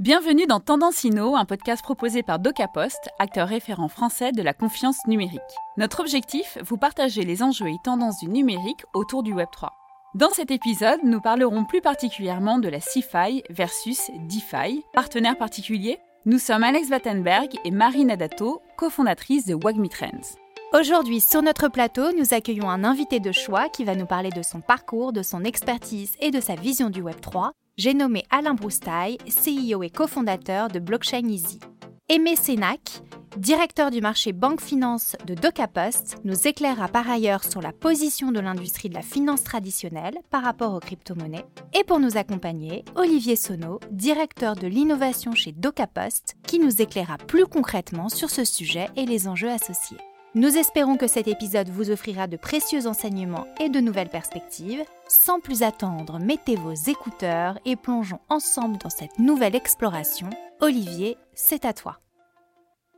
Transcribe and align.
Bienvenue 0.00 0.46
dans 0.46 0.60
Tendance 0.60 1.04
Inno, 1.04 1.36
un 1.36 1.44
podcast 1.44 1.82
proposé 1.82 2.22
par 2.22 2.38
DocaPost, 2.38 3.10
acteur 3.18 3.46
référent 3.46 3.88
français 3.88 4.32
de 4.32 4.40
la 4.40 4.54
confiance 4.54 4.96
numérique. 5.06 5.42
Notre 5.76 6.00
objectif, 6.00 6.56
vous 6.64 6.78
partager 6.78 7.22
les 7.22 7.42
enjeux 7.42 7.68
et 7.68 7.76
tendances 7.84 8.18
du 8.20 8.28
numérique 8.30 8.82
autour 8.94 9.22
du 9.22 9.34
Web3. 9.34 9.68
Dans 10.14 10.30
cet 10.30 10.50
épisode, 10.50 11.00
nous 11.04 11.20
parlerons 11.20 11.66
plus 11.66 11.82
particulièrement 11.82 12.58
de 12.58 12.70
la 12.70 12.80
CFI 12.80 13.42
versus 13.50 14.10
DeFi. 14.20 14.86
Partenaire 14.94 15.36
particulier, 15.36 15.98
nous 16.24 16.38
sommes 16.38 16.64
Alex 16.64 16.88
Wattenberg 16.88 17.50
et 17.66 17.70
Marie 17.70 18.06
Nadato, 18.06 18.62
cofondatrice 18.78 19.44
de 19.44 19.54
Wagmi 19.54 19.90
Trends. 19.90 20.38
Aujourd'hui, 20.72 21.20
sur 21.20 21.42
notre 21.42 21.68
plateau, 21.68 22.12
nous 22.12 22.32
accueillons 22.32 22.70
un 22.70 22.84
invité 22.84 23.20
de 23.20 23.32
choix 23.32 23.68
qui 23.68 23.84
va 23.84 23.96
nous 23.96 24.06
parler 24.06 24.30
de 24.30 24.42
son 24.42 24.62
parcours, 24.62 25.12
de 25.12 25.20
son 25.20 25.44
expertise 25.44 26.12
et 26.20 26.30
de 26.30 26.40
sa 26.40 26.54
vision 26.54 26.88
du 26.88 27.02
Web3 27.02 27.50
j'ai 27.76 27.94
nommé 27.94 28.24
Alain 28.30 28.54
Broustaille, 28.54 29.18
CEO 29.28 29.82
et 29.82 29.90
cofondateur 29.90 30.68
de 30.68 30.78
Blockchain 30.78 31.26
Easy. 31.28 31.60
Aimé 32.08 32.34
Sénac, 32.36 33.02
directeur 33.36 33.90
du 33.90 34.00
marché 34.00 34.32
banque 34.32 34.60
finance 34.60 35.16
de 35.26 35.34
DocaPost, 35.34 36.16
nous 36.24 36.48
éclairera 36.48 36.88
par 36.88 37.08
ailleurs 37.08 37.44
sur 37.44 37.62
la 37.62 37.72
position 37.72 38.32
de 38.32 38.40
l'industrie 38.40 38.88
de 38.88 38.94
la 38.94 39.02
finance 39.02 39.44
traditionnelle 39.44 40.18
par 40.30 40.42
rapport 40.42 40.74
aux 40.74 40.80
crypto-monnaies. 40.80 41.46
Et 41.78 41.84
pour 41.84 42.00
nous 42.00 42.16
accompagner, 42.16 42.84
Olivier 42.96 43.36
Sono, 43.36 43.78
directeur 43.90 44.56
de 44.56 44.66
l'innovation 44.66 45.34
chez 45.34 45.52
DocaPost, 45.52 46.34
qui 46.46 46.58
nous 46.58 46.82
éclairera 46.82 47.16
plus 47.18 47.46
concrètement 47.46 48.08
sur 48.08 48.30
ce 48.30 48.44
sujet 48.44 48.88
et 48.96 49.06
les 49.06 49.28
enjeux 49.28 49.50
associés. 49.50 49.98
Nous 50.36 50.56
espérons 50.56 50.96
que 50.96 51.08
cet 51.08 51.26
épisode 51.26 51.70
vous 51.70 51.90
offrira 51.90 52.28
de 52.28 52.36
précieux 52.36 52.86
enseignements 52.86 53.48
et 53.58 53.68
de 53.68 53.80
nouvelles 53.80 54.08
perspectives. 54.08 54.84
Sans 55.08 55.40
plus 55.40 55.64
attendre, 55.64 56.20
mettez 56.20 56.54
vos 56.54 56.72
écouteurs 56.72 57.58
et 57.64 57.74
plongeons 57.74 58.20
ensemble 58.28 58.78
dans 58.78 58.90
cette 58.90 59.18
nouvelle 59.18 59.56
exploration. 59.56 60.30
Olivier, 60.60 61.16
c'est 61.34 61.64
à 61.64 61.72
toi. 61.72 61.98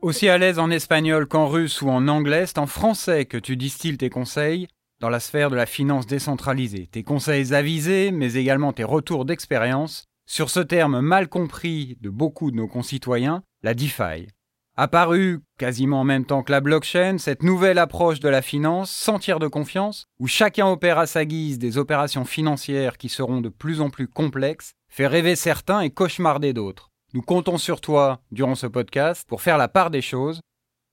Aussi 0.02 0.28
à 0.28 0.36
l'aise 0.36 0.58
en 0.58 0.70
espagnol 0.70 1.26
qu'en 1.26 1.48
russe 1.48 1.80
ou 1.80 1.88
en 1.88 2.06
anglais, 2.06 2.44
c'est 2.44 2.58
en 2.58 2.66
français 2.66 3.24
que 3.24 3.38
tu 3.38 3.56
distilles 3.56 3.96
tes 3.96 4.10
conseils 4.10 4.68
dans 5.00 5.08
la 5.08 5.18
sphère 5.18 5.48
de 5.48 5.56
la 5.56 5.64
finance 5.64 6.06
décentralisée. 6.06 6.86
Tes 6.86 7.02
conseils 7.02 7.54
avisés, 7.54 8.10
mais 8.12 8.34
également 8.34 8.74
tes 8.74 8.84
retours 8.84 9.24
d'expérience 9.24 10.04
sur 10.26 10.50
ce 10.50 10.60
terme 10.60 11.00
mal 11.00 11.30
compris 11.30 11.96
de 12.02 12.10
beaucoup 12.10 12.50
de 12.50 12.56
nos 12.56 12.68
concitoyens, 12.68 13.42
la 13.62 13.72
DeFi. 13.72 14.28
Apparue 14.76 15.40
quasiment 15.58 16.00
en 16.00 16.04
même 16.04 16.24
temps 16.24 16.42
que 16.42 16.50
la 16.50 16.60
blockchain, 16.60 17.18
cette 17.18 17.42
nouvelle 17.42 17.78
approche 17.78 18.20
de 18.20 18.28
la 18.28 18.40
finance, 18.40 18.90
sans 18.90 19.18
tiers 19.18 19.38
de 19.38 19.46
confiance, 19.46 20.06
où 20.18 20.26
chacun 20.26 20.66
opère 20.66 20.98
à 20.98 21.06
sa 21.06 21.24
guise 21.24 21.58
des 21.58 21.76
opérations 21.76 22.24
financières 22.24 22.96
qui 22.96 23.10
seront 23.10 23.40
de 23.40 23.50
plus 23.50 23.80
en 23.82 23.90
plus 23.90 24.08
complexes, 24.08 24.72
fait 24.88 25.06
rêver 25.06 25.36
certains 25.36 25.80
et 25.80 25.90
cauchemarder 25.90 26.52
d'autres. 26.52 26.90
Nous 27.12 27.22
comptons 27.22 27.58
sur 27.58 27.82
toi 27.82 28.20
durant 28.30 28.54
ce 28.54 28.66
podcast 28.66 29.28
pour 29.28 29.42
faire 29.42 29.58
la 29.58 29.68
part 29.68 29.90
des 29.90 30.00
choses 30.00 30.40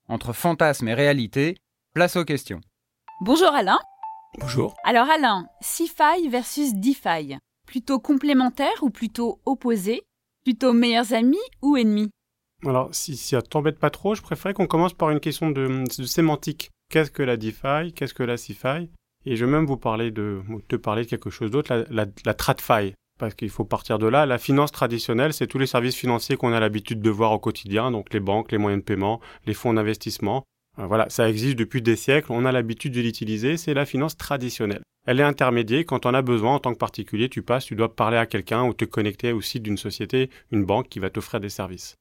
entre 0.09 0.33
fantasme 0.33 0.87
et 0.89 0.93
réalité. 0.93 1.57
Place 1.93 2.17
aux 2.17 2.25
questions. 2.25 2.59
Bonjour 3.21 3.53
Alain. 3.53 3.79
Bonjour. 4.39 4.75
Alors 4.83 5.09
Alain, 5.09 5.47
CeFi 5.61 6.27
versus 6.29 6.73
DeFi, 6.73 7.37
plutôt 7.65 7.99
complémentaire 7.99 8.81
ou 8.81 8.89
plutôt 8.89 9.39
opposé 9.45 10.03
Plutôt 10.43 10.73
meilleurs 10.73 11.13
amis 11.13 11.37
ou 11.61 11.77
ennemis? 11.77 12.09
Alors, 12.65 12.89
si, 12.93 13.15
ça 13.15 13.41
t'embête 13.41 13.79
pas 13.79 13.89
trop, 13.89 14.15
je 14.15 14.21
préférais 14.21 14.53
qu'on 14.53 14.67
commence 14.67 14.93
par 14.93 15.09
une 15.11 15.19
question 15.19 15.49
de, 15.49 15.83
sémantique. 15.89 16.71
Qu'est-ce 16.89 17.11
que 17.11 17.23
la 17.23 17.37
DeFi? 17.37 17.93
Qu'est-ce 17.95 18.13
que 18.13 18.23
la 18.23 18.35
CeFi 18.35 18.89
Et 19.25 19.35
je 19.35 19.45
vais 19.45 19.51
même 19.51 19.65
vous 19.65 19.77
parler 19.77 20.11
de, 20.11 20.41
te 20.67 20.75
parler 20.75 21.03
de 21.03 21.07
quelque 21.07 21.29
chose 21.29 21.51
d'autre, 21.51 21.85
la, 21.89 22.05
la, 22.25 22.33
TradFi. 22.33 22.93
Parce 23.17 23.33
qu'il 23.33 23.49
faut 23.49 23.65
partir 23.65 23.99
de 23.99 24.07
là. 24.07 24.25
La 24.25 24.37
finance 24.37 24.71
traditionnelle, 24.71 25.33
c'est 25.33 25.47
tous 25.47 25.57
les 25.57 25.67
services 25.67 25.95
financiers 25.95 26.37
qu'on 26.37 26.53
a 26.53 26.59
l'habitude 26.59 27.01
de 27.01 27.09
voir 27.09 27.31
au 27.31 27.39
quotidien, 27.39 27.91
donc 27.91 28.13
les 28.13 28.19
banques, 28.19 28.51
les 28.51 28.57
moyens 28.57 28.81
de 28.81 28.85
paiement, 28.85 29.19
les 29.45 29.53
fonds 29.53 29.73
d'investissement. 29.73 30.43
Euh, 30.79 30.85
voilà, 30.85 31.09
ça 31.09 31.29
existe 31.29 31.57
depuis 31.57 31.81
des 31.81 31.95
siècles, 31.95 32.31
on 32.31 32.45
a 32.45 32.51
l'habitude 32.51 32.93
de 32.93 33.01
l'utiliser, 33.01 33.57
c'est 33.57 33.73
la 33.73 33.85
finance 33.85 34.15
traditionnelle. 34.15 34.81
Elle 35.05 35.19
est 35.19 35.23
intermédiaire, 35.23 35.85
quand 35.85 36.05
on 36.05 36.13
a 36.13 36.21
besoin 36.21 36.55
en 36.55 36.59
tant 36.59 36.73
que 36.73 36.77
particulier, 36.77 37.29
tu 37.29 37.41
passes, 37.41 37.65
tu 37.65 37.75
dois 37.75 37.93
parler 37.93 38.17
à 38.17 38.25
quelqu'un 38.25 38.63
ou 38.63 38.73
te 38.73 38.85
connecter 38.85 39.31
au 39.33 39.41
site 39.41 39.63
d'une 39.63 39.77
société, 39.77 40.29
une 40.51 40.65
banque 40.65 40.87
qui 40.87 40.99
va 40.99 41.09
t'offrir 41.09 41.39
des 41.39 41.49
services. 41.49 41.95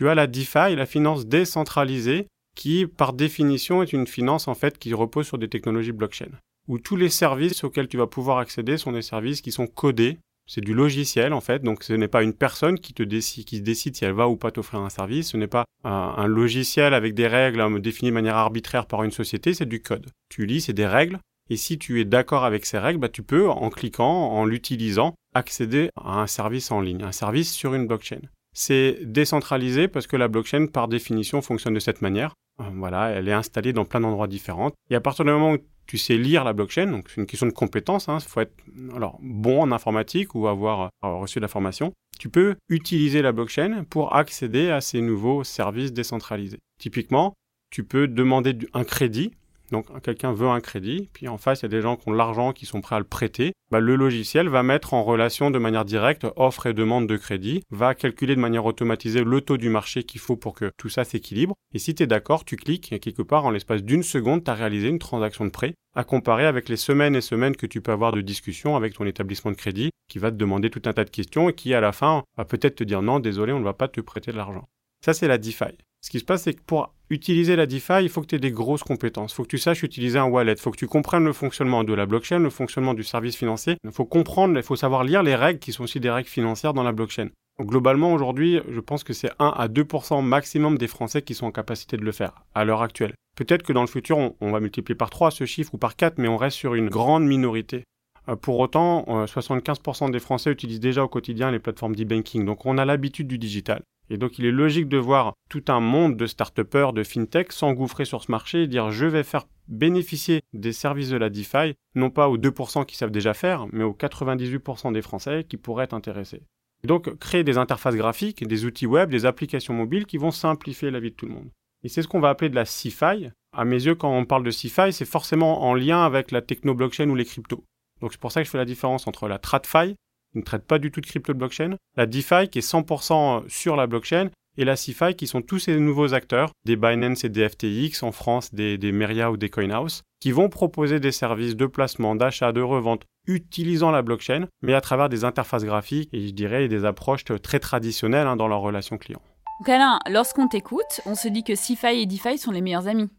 Tu 0.00 0.08
as 0.08 0.14
la 0.14 0.26
DeFi, 0.26 0.76
la 0.76 0.86
finance 0.86 1.26
décentralisée, 1.26 2.26
qui 2.56 2.86
par 2.86 3.12
définition 3.12 3.82
est 3.82 3.92
une 3.92 4.06
finance 4.06 4.48
en 4.48 4.54
fait 4.54 4.78
qui 4.78 4.94
repose 4.94 5.26
sur 5.26 5.36
des 5.36 5.50
technologies 5.50 5.92
blockchain, 5.92 6.30
où 6.68 6.78
tous 6.78 6.96
les 6.96 7.10
services 7.10 7.64
auxquels 7.64 7.86
tu 7.86 7.98
vas 7.98 8.06
pouvoir 8.06 8.38
accéder 8.38 8.78
sont 8.78 8.92
des 8.92 9.02
services 9.02 9.42
qui 9.42 9.52
sont 9.52 9.66
codés. 9.66 10.16
C'est 10.46 10.62
du 10.62 10.72
logiciel 10.72 11.34
en 11.34 11.42
fait, 11.42 11.62
donc 11.62 11.84
ce 11.84 11.92
n'est 11.92 12.08
pas 12.08 12.22
une 12.22 12.32
personne 12.32 12.80
qui 12.80 12.94
te 12.94 13.02
décide, 13.02 13.44
qui 13.44 13.60
décide 13.60 13.94
si 13.94 14.06
elle 14.06 14.14
va 14.14 14.26
ou 14.26 14.36
pas 14.36 14.50
t'offrir 14.50 14.80
un 14.80 14.88
service. 14.88 15.32
Ce 15.32 15.36
n'est 15.36 15.46
pas 15.46 15.66
un, 15.84 16.26
logiciel 16.26 16.94
avec 16.94 17.12
des 17.12 17.26
règles 17.26 17.78
définies 17.82 18.08
de 18.08 18.14
manière 18.14 18.36
arbitraire 18.36 18.86
par 18.86 19.02
une 19.02 19.10
société, 19.10 19.52
c'est 19.52 19.68
du 19.68 19.82
code. 19.82 20.06
Tu 20.30 20.46
lis, 20.46 20.62
c'est 20.62 20.72
des 20.72 20.86
règles, 20.86 21.18
et 21.50 21.58
si 21.58 21.78
tu 21.78 22.00
es 22.00 22.06
d'accord 22.06 22.46
avec 22.46 22.64
ces 22.64 22.78
règles, 22.78 23.00
bah, 23.00 23.10
tu 23.10 23.22
peux, 23.22 23.50
en 23.50 23.68
cliquant, 23.68 24.30
en 24.30 24.46
l'utilisant, 24.46 25.14
accéder 25.34 25.90
à 25.94 26.22
un 26.22 26.26
service 26.26 26.70
en 26.70 26.80
ligne, 26.80 27.02
un 27.02 27.12
service 27.12 27.52
sur 27.52 27.74
une 27.74 27.86
blockchain. 27.86 28.22
C'est 28.52 28.98
décentralisé 29.02 29.88
parce 29.88 30.06
que 30.06 30.16
la 30.16 30.28
blockchain, 30.28 30.66
par 30.66 30.88
définition, 30.88 31.40
fonctionne 31.42 31.74
de 31.74 31.80
cette 31.80 32.02
manière. 32.02 32.34
Euh, 32.60 32.64
voilà, 32.74 33.10
elle 33.10 33.28
est 33.28 33.32
installée 33.32 33.72
dans 33.72 33.84
plein 33.84 34.00
d'endroits 34.00 34.28
différents. 34.28 34.72
Et 34.90 34.94
à 34.94 35.00
partir 35.00 35.24
du 35.24 35.30
moment 35.30 35.52
où 35.52 35.58
tu 35.86 35.98
sais 35.98 36.16
lire 36.16 36.44
la 36.44 36.52
blockchain, 36.52 36.86
donc 36.86 37.08
c'est 37.08 37.20
une 37.20 37.26
question 37.26 37.46
de 37.46 37.52
compétence, 37.52 38.06
il 38.06 38.12
hein, 38.12 38.20
faut 38.20 38.40
être 38.40 38.54
alors, 38.94 39.18
bon 39.22 39.62
en 39.62 39.72
informatique 39.72 40.34
ou 40.34 40.46
avoir, 40.46 40.90
avoir 41.02 41.20
reçu 41.20 41.38
de 41.38 41.42
la 41.42 41.48
formation, 41.48 41.92
tu 42.18 42.28
peux 42.28 42.56
utiliser 42.68 43.22
la 43.22 43.32
blockchain 43.32 43.84
pour 43.88 44.14
accéder 44.14 44.70
à 44.70 44.80
ces 44.80 45.00
nouveaux 45.00 45.42
services 45.42 45.92
décentralisés. 45.92 46.58
Typiquement, 46.78 47.34
tu 47.70 47.82
peux 47.82 48.08
demander 48.08 48.56
un 48.74 48.84
crédit 48.84 49.32
donc 49.70 49.86
quelqu'un 50.02 50.32
veut 50.32 50.48
un 50.48 50.60
crédit, 50.60 51.08
puis 51.12 51.28
en 51.28 51.38
face 51.38 51.60
il 51.60 51.62
y 51.62 51.66
a 51.66 51.68
des 51.68 51.80
gens 51.80 51.96
qui 51.96 52.08
ont 52.08 52.12
l'argent, 52.12 52.52
qui 52.52 52.66
sont 52.66 52.80
prêts 52.80 52.96
à 52.96 52.98
le 52.98 53.04
prêter. 53.04 53.52
Bah, 53.70 53.78
le 53.78 53.94
logiciel 53.94 54.48
va 54.48 54.62
mettre 54.64 54.94
en 54.94 55.04
relation 55.04 55.50
de 55.50 55.58
manière 55.58 55.84
directe 55.84 56.26
offre 56.36 56.66
et 56.66 56.74
demande 56.74 57.06
de 57.06 57.16
crédit, 57.16 57.62
va 57.70 57.94
calculer 57.94 58.34
de 58.34 58.40
manière 58.40 58.66
automatisée 58.66 59.22
le 59.22 59.40
taux 59.40 59.56
du 59.56 59.68
marché 59.68 60.02
qu'il 60.02 60.20
faut 60.20 60.36
pour 60.36 60.54
que 60.54 60.72
tout 60.76 60.88
ça 60.88 61.04
s'équilibre. 61.04 61.54
Et 61.72 61.78
si 61.78 61.94
tu 61.94 62.02
es 62.02 62.06
d'accord, 62.06 62.44
tu 62.44 62.56
cliques 62.56 62.92
et 62.92 62.98
quelque 62.98 63.22
part 63.22 63.46
en 63.46 63.50
l'espace 63.50 63.82
d'une 63.82 64.02
seconde, 64.02 64.42
tu 64.42 64.50
as 64.50 64.54
réalisé 64.54 64.88
une 64.88 64.98
transaction 64.98 65.44
de 65.44 65.50
prêt 65.50 65.74
à 65.94 66.04
comparer 66.04 66.46
avec 66.46 66.68
les 66.68 66.76
semaines 66.76 67.14
et 67.14 67.20
semaines 67.20 67.56
que 67.56 67.66
tu 67.66 67.80
peux 67.80 67.92
avoir 67.92 68.12
de 68.12 68.20
discussion 68.20 68.76
avec 68.76 68.94
ton 68.94 69.06
établissement 69.06 69.50
de 69.50 69.56
crédit 69.56 69.90
qui 70.08 70.18
va 70.18 70.30
te 70.30 70.36
demander 70.36 70.70
tout 70.70 70.82
un 70.86 70.92
tas 70.92 71.04
de 71.04 71.10
questions 71.10 71.48
et 71.48 71.54
qui 71.54 71.74
à 71.74 71.80
la 71.80 71.92
fin 71.92 72.24
va 72.36 72.44
peut-être 72.44 72.76
te 72.76 72.84
dire 72.84 73.02
non, 73.02 73.20
désolé, 73.20 73.52
on 73.52 73.60
ne 73.60 73.64
va 73.64 73.74
pas 73.74 73.88
te 73.88 74.00
prêter 74.00 74.32
de 74.32 74.36
l'argent. 74.36 74.68
Ça 75.04 75.14
c'est 75.14 75.28
la 75.28 75.38
DeFi. 75.38 75.76
Ce 76.00 76.08
qui 76.08 76.18
se 76.18 76.24
passe, 76.24 76.44
c'est 76.44 76.54
que 76.54 76.62
pour 76.62 76.94
utiliser 77.10 77.56
la 77.56 77.66
DeFi, 77.66 78.02
il 78.02 78.08
faut 78.08 78.22
que 78.22 78.26
tu 78.26 78.36
aies 78.36 78.40
des 78.40 78.52
grosses 78.52 78.82
compétences. 78.82 79.32
Il 79.32 79.34
faut 79.34 79.42
que 79.42 79.48
tu 79.48 79.58
saches 79.58 79.82
utiliser 79.82 80.18
un 80.18 80.24
wallet. 80.24 80.52
Il 80.52 80.58
faut 80.58 80.70
que 80.70 80.78
tu 80.78 80.86
comprennes 80.86 81.24
le 81.24 81.32
fonctionnement 81.32 81.84
de 81.84 81.92
la 81.92 82.06
blockchain, 82.06 82.38
le 82.38 82.50
fonctionnement 82.50 82.94
du 82.94 83.04
service 83.04 83.36
financier. 83.36 83.76
Il 83.84 83.90
faut 83.90 84.06
comprendre, 84.06 84.56
il 84.56 84.62
faut 84.62 84.76
savoir 84.76 85.04
lire 85.04 85.22
les 85.22 85.34
règles 85.34 85.58
qui 85.58 85.72
sont 85.72 85.84
aussi 85.84 86.00
des 86.00 86.10
règles 86.10 86.28
financières 86.28 86.72
dans 86.72 86.82
la 86.82 86.92
blockchain. 86.92 87.28
globalement, 87.60 88.14
aujourd'hui, 88.14 88.60
je 88.70 88.80
pense 88.80 89.04
que 89.04 89.12
c'est 89.12 89.30
1 89.38 89.48
à 89.48 89.68
2% 89.68 90.24
maximum 90.24 90.78
des 90.78 90.86
Français 90.86 91.20
qui 91.20 91.34
sont 91.34 91.46
en 91.46 91.52
capacité 91.52 91.98
de 91.98 92.04
le 92.04 92.12
faire 92.12 92.44
à 92.54 92.64
l'heure 92.64 92.80
actuelle. 92.80 93.12
Peut-être 93.36 93.62
que 93.62 93.74
dans 93.74 93.82
le 93.82 93.86
futur, 93.86 94.34
on, 94.40 94.50
va 94.50 94.60
multiplier 94.60 94.94
par 94.94 95.10
3 95.10 95.30
ce 95.30 95.44
chiffre 95.44 95.74
ou 95.74 95.78
par 95.78 95.96
4, 95.96 96.18
mais 96.18 96.28
on 96.28 96.38
reste 96.38 96.56
sur 96.56 96.74
une 96.74 96.88
grande 96.88 97.26
minorité. 97.26 97.84
Euh, 98.28 98.36
pour 98.36 98.58
autant, 98.58 99.04
75% 99.26 100.08
euh, 100.08 100.10
des 100.10 100.20
Français 100.20 100.50
utilisent 100.50 100.80
déjà 100.80 101.04
au 101.04 101.08
quotidien 101.08 101.50
les 101.50 101.58
plateformes 101.58 101.94
d'e-banking. 101.94 102.44
Donc 102.44 102.64
on 102.64 102.78
a 102.78 102.84
l'habitude 102.84 103.28
du 103.28 103.38
digital. 103.38 103.82
Et 104.10 104.18
donc 104.18 104.38
il 104.38 104.44
est 104.44 104.52
logique 104.52 104.88
de 104.88 104.98
voir 104.98 105.34
tout 105.48 105.64
un 105.68 105.80
monde 105.80 106.16
de 106.16 106.26
start-upers, 106.26 106.92
de 106.92 107.04
fintech 107.04 107.52
s'engouffrer 107.52 108.04
sur 108.04 108.22
ce 108.22 108.30
marché 108.30 108.64
et 108.64 108.66
dire 108.66 108.90
je 108.90 109.06
vais 109.06 109.22
faire 109.22 109.46
bénéficier 109.68 110.40
des 110.52 110.72
services 110.72 111.10
de 111.10 111.16
la 111.16 111.30
DeFi, 111.30 111.74
non 111.94 112.10
pas 112.10 112.28
aux 112.28 112.36
2% 112.36 112.84
qui 112.84 112.96
savent 112.96 113.12
déjà 113.12 113.34
faire, 113.34 113.66
mais 113.72 113.84
aux 113.84 113.94
98% 113.94 114.92
des 114.92 115.02
Français 115.02 115.46
qui 115.48 115.56
pourraient 115.56 115.84
être 115.84 115.94
intéressés. 115.94 116.42
Donc 116.84 117.16
créer 117.18 117.44
des 117.44 117.56
interfaces 117.56 117.94
graphiques, 117.94 118.46
des 118.46 118.64
outils 118.64 118.86
web, 118.86 119.10
des 119.10 119.26
applications 119.26 119.74
mobiles 119.74 120.06
qui 120.06 120.18
vont 120.18 120.32
simplifier 120.32 120.90
la 120.90 120.98
vie 120.98 121.10
de 121.10 121.16
tout 121.16 121.26
le 121.26 121.34
monde. 121.34 121.50
Et 121.84 121.88
c'est 121.88 122.02
ce 122.02 122.08
qu'on 122.08 122.20
va 122.20 122.30
appeler 122.30 122.50
de 122.50 122.56
la 122.56 122.64
CeFi. 122.64 123.30
À 123.56 123.64
mes 123.64 123.86
yeux, 123.86 123.94
quand 123.94 124.12
on 124.12 124.24
parle 124.24 124.44
de 124.44 124.50
CeFi, 124.50 124.92
c'est 124.92 125.04
forcément 125.04 125.62
en 125.62 125.74
lien 125.74 126.04
avec 126.04 126.30
la 126.30 126.42
techno-blockchain 126.42 127.08
ou 127.08 127.14
les 127.14 127.24
cryptos. 127.24 127.64
Donc 128.00 128.12
c'est 128.12 128.20
pour 128.20 128.32
ça 128.32 128.40
que 128.40 128.46
je 128.46 128.50
fais 128.50 128.58
la 128.58 128.64
différence 128.64 129.06
entre 129.06 129.28
la 129.28 129.38
TradFi, 129.38 129.94
qui 130.32 130.38
ne 130.38 130.42
traite 130.42 130.64
pas 130.64 130.78
du 130.78 130.90
tout 130.90 131.00
de 131.00 131.06
crypto 131.06 131.32
de 131.32 131.38
blockchain, 131.38 131.76
la 131.96 132.06
DeFi 132.06 132.48
qui 132.50 132.58
est 132.58 132.68
100% 132.68 133.48
sur 133.48 133.76
la 133.76 133.86
blockchain, 133.86 134.30
et 134.56 134.64
la 134.64 134.76
CeFi 134.76 135.14
qui 135.14 135.26
sont 135.26 135.42
tous 135.42 135.58
ces 135.58 135.78
nouveaux 135.78 136.12
acteurs, 136.12 136.50
des 136.64 136.76
Binance 136.76 137.24
et 137.24 137.28
des 137.28 137.48
FTX 137.48 138.02
en 138.02 138.12
France, 138.12 138.52
des, 138.54 138.78
des 138.78 138.92
Meria 138.92 139.30
ou 139.30 139.36
des 139.36 139.48
CoinHouse, 139.48 140.02
qui 140.20 140.32
vont 140.32 140.48
proposer 140.48 141.00
des 141.00 141.12
services 141.12 141.56
de 141.56 141.66
placement, 141.66 142.14
d'achat, 142.14 142.52
de 142.52 142.60
revente 142.60 143.04
utilisant 143.26 143.90
la 143.90 144.02
blockchain, 144.02 144.48
mais 144.62 144.74
à 144.74 144.80
travers 144.80 145.08
des 145.08 145.24
interfaces 145.24 145.64
graphiques 145.64 146.10
et 146.12 146.26
je 146.26 146.32
dirais 146.32 146.68
des 146.68 146.84
approches 146.84 147.24
très 147.42 147.60
traditionnelles 147.60 148.26
hein, 148.26 148.36
dans 148.36 148.48
leur 148.48 148.60
relation 148.60 148.98
client. 148.98 149.22
Donc 149.60 149.68
Alain, 149.68 149.98
lorsqu'on 150.10 150.48
t'écoute, 150.48 151.00
on 151.06 151.14
se 151.14 151.28
dit 151.28 151.44
que 151.44 151.54
CeFi 151.54 152.02
et 152.02 152.06
DeFi 152.06 152.38
sont 152.38 152.50
les 152.50 152.60
meilleurs 152.60 152.88
amis. 152.88 153.10